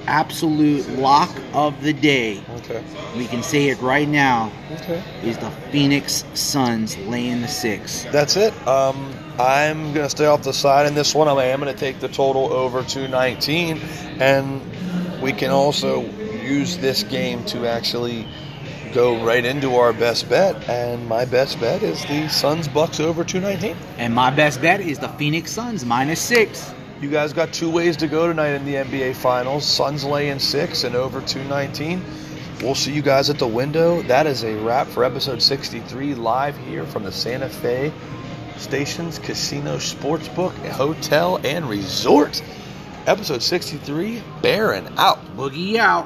absolute 0.07 0.87
lock 0.97 1.29
of 1.53 1.81
the 1.83 1.93
day, 1.93 2.41
Okay. 2.57 2.83
we 3.17 3.25
can 3.27 3.43
say 3.43 3.69
it 3.69 3.79
right 3.81 4.07
now, 4.07 4.51
Okay. 4.81 5.01
is 5.23 5.37
the 5.37 5.49
Phoenix 5.71 6.23
Suns 6.33 6.97
laying 6.97 7.41
the 7.41 7.47
six. 7.47 8.05
That's 8.11 8.35
it. 8.35 8.53
Um, 8.67 9.13
I'm 9.39 9.93
going 9.93 10.05
to 10.05 10.09
stay 10.09 10.25
off 10.25 10.43
the 10.43 10.53
side 10.53 10.87
in 10.87 10.95
this 10.95 11.13
one. 11.13 11.27
I 11.27 11.45
am 11.45 11.59
going 11.59 11.73
to 11.73 11.79
take 11.79 11.99
the 11.99 12.07
total 12.07 12.51
over 12.53 12.83
219. 12.83 13.79
And 14.19 14.61
we 15.21 15.33
can 15.33 15.51
also 15.51 16.01
use 16.43 16.77
this 16.77 17.03
game 17.03 17.43
to 17.45 17.65
actually 17.67 18.25
go 18.93 19.21
right 19.25 19.43
into 19.43 19.75
our 19.75 19.91
best 19.91 20.29
bet. 20.29 20.69
And 20.69 21.07
my 21.09 21.25
best 21.25 21.59
bet 21.59 21.83
is 21.83 22.05
the 22.05 22.29
Suns 22.29 22.67
Bucks 22.67 22.99
over 22.99 23.23
219. 23.23 23.75
And 23.97 24.13
my 24.13 24.29
best 24.29 24.61
bet 24.61 24.79
is 24.79 24.99
the 24.99 25.09
Phoenix 25.09 25.51
Suns 25.51 25.83
minus 25.83 26.21
six. 26.21 26.71
You 27.01 27.09
guys 27.09 27.33
got 27.33 27.51
two 27.51 27.69
ways 27.69 27.97
to 27.97 28.07
go 28.07 28.27
tonight 28.27 28.51
in 28.51 28.63
the 28.63 28.75
NBA 28.75 29.15
Finals. 29.15 29.65
Suns 29.65 30.05
laying 30.05 30.39
six 30.39 30.85
and 30.85 30.95
over 30.95 31.19
219. 31.19 32.01
We'll 32.61 32.73
see 32.73 32.93
you 32.93 33.01
guys 33.01 33.29
at 33.29 33.37
the 33.37 33.47
window. 33.47 34.01
That 34.03 34.27
is 34.27 34.43
a 34.45 34.55
wrap 34.63 34.87
for 34.87 35.03
episode 35.03 35.41
63 35.41 36.15
live 36.15 36.55
here 36.57 36.85
from 36.85 37.03
the 37.03 37.11
Santa 37.11 37.49
Fe 37.49 37.91
Stations 38.57 39.19
Casino 39.19 39.75
Sportsbook, 39.75 40.53
Hotel, 40.69 41.37
and 41.43 41.69
Resort. 41.69 42.41
Episode 43.05 43.43
63, 43.43 44.23
Baron 44.41 44.87
out. 44.97 45.19
Boogie 45.35 45.75
out. 45.75 46.03